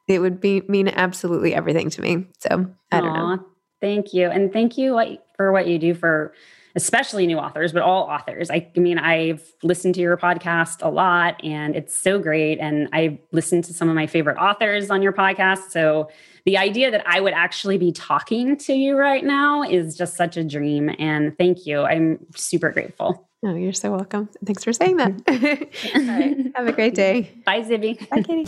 it 0.07 0.21
would 0.21 0.41
be 0.41 0.61
mean 0.69 0.87
absolutely 0.87 1.57
everything 1.57 1.91
to 1.91 2.01
me. 2.03 2.29
So 2.39 2.73
I 2.93 3.01
don't 3.01 3.11
Aww, 3.11 3.37
know. 3.39 3.47
Thank 3.81 4.15
you. 4.15 4.31
And 4.31 4.53
thank 4.53 4.79
you 4.79 4.95
for 5.37 5.53
what 5.53 5.67
you 5.67 5.79
do 5.79 5.95
for 5.95 6.33
especially 6.77 7.27
new 7.27 7.39
authors, 7.39 7.73
but 7.73 7.83
all 7.83 8.03
authors. 8.03 8.51
I, 8.51 8.71
I, 8.77 8.81
mean, 8.81 8.99
I've 8.99 9.43
listened 9.63 9.95
to 9.95 10.01
your 10.03 10.17
podcast 10.19 10.85
a 10.85 10.91
lot 10.91 11.43
and 11.43 11.75
it's 11.75 11.99
so 11.99 12.19
great. 12.19 12.59
And 12.59 12.89
I've 12.93 13.19
listened 13.33 13.65
to 13.65 13.73
some 13.73 13.89
of 13.89 13.95
my 13.95 14.07
favorite 14.07 14.37
authors 14.37 14.91
on 14.91 15.03
your 15.03 15.15
podcast. 15.15 15.71
So 15.71 16.11
the 16.45 16.59
idea 16.59 16.91
that 16.91 17.03
I 17.07 17.21
would 17.21 17.33
actually 17.33 17.79
be 17.79 17.93
talking 17.93 18.59
to 18.59 18.75
you 18.75 18.95
right 18.97 19.25
now 19.25 19.63
is 19.63 19.97
just 19.97 20.17
such 20.17 20.37
a 20.37 20.45
dream. 20.45 20.95
And 20.99 21.37
thank 21.39 21.67
you. 21.67 21.81
I'm 21.81 22.19
super 22.37 22.71
grateful. 22.71 23.27
Oh, 23.43 23.55
you're 23.55 23.73
so 23.73 23.91
welcome. 23.93 24.29
Thanks 24.45 24.63
for 24.63 24.73
saying 24.75 24.99
that. 24.99 25.13
all 25.95 26.03
right. 26.03 26.53
Have 26.55 26.67
a 26.67 26.73
great 26.73 26.95
day. 26.95 27.31
Bye, 27.47 27.63
Zibby. 27.63 28.07
Bye, 28.11 28.23
Katie. 28.23 28.45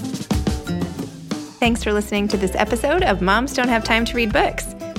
Thanks 1.59 1.83
for 1.83 1.93
listening 1.93 2.29
to 2.29 2.37
this 2.37 2.55
episode 2.55 3.03
of 3.03 3.23
Moms 3.23 3.55
Don't 3.55 3.69
Have 3.69 3.85
Time 3.85 4.05
to 4.05 4.15
Read 4.15 4.33
Books. 4.33 4.75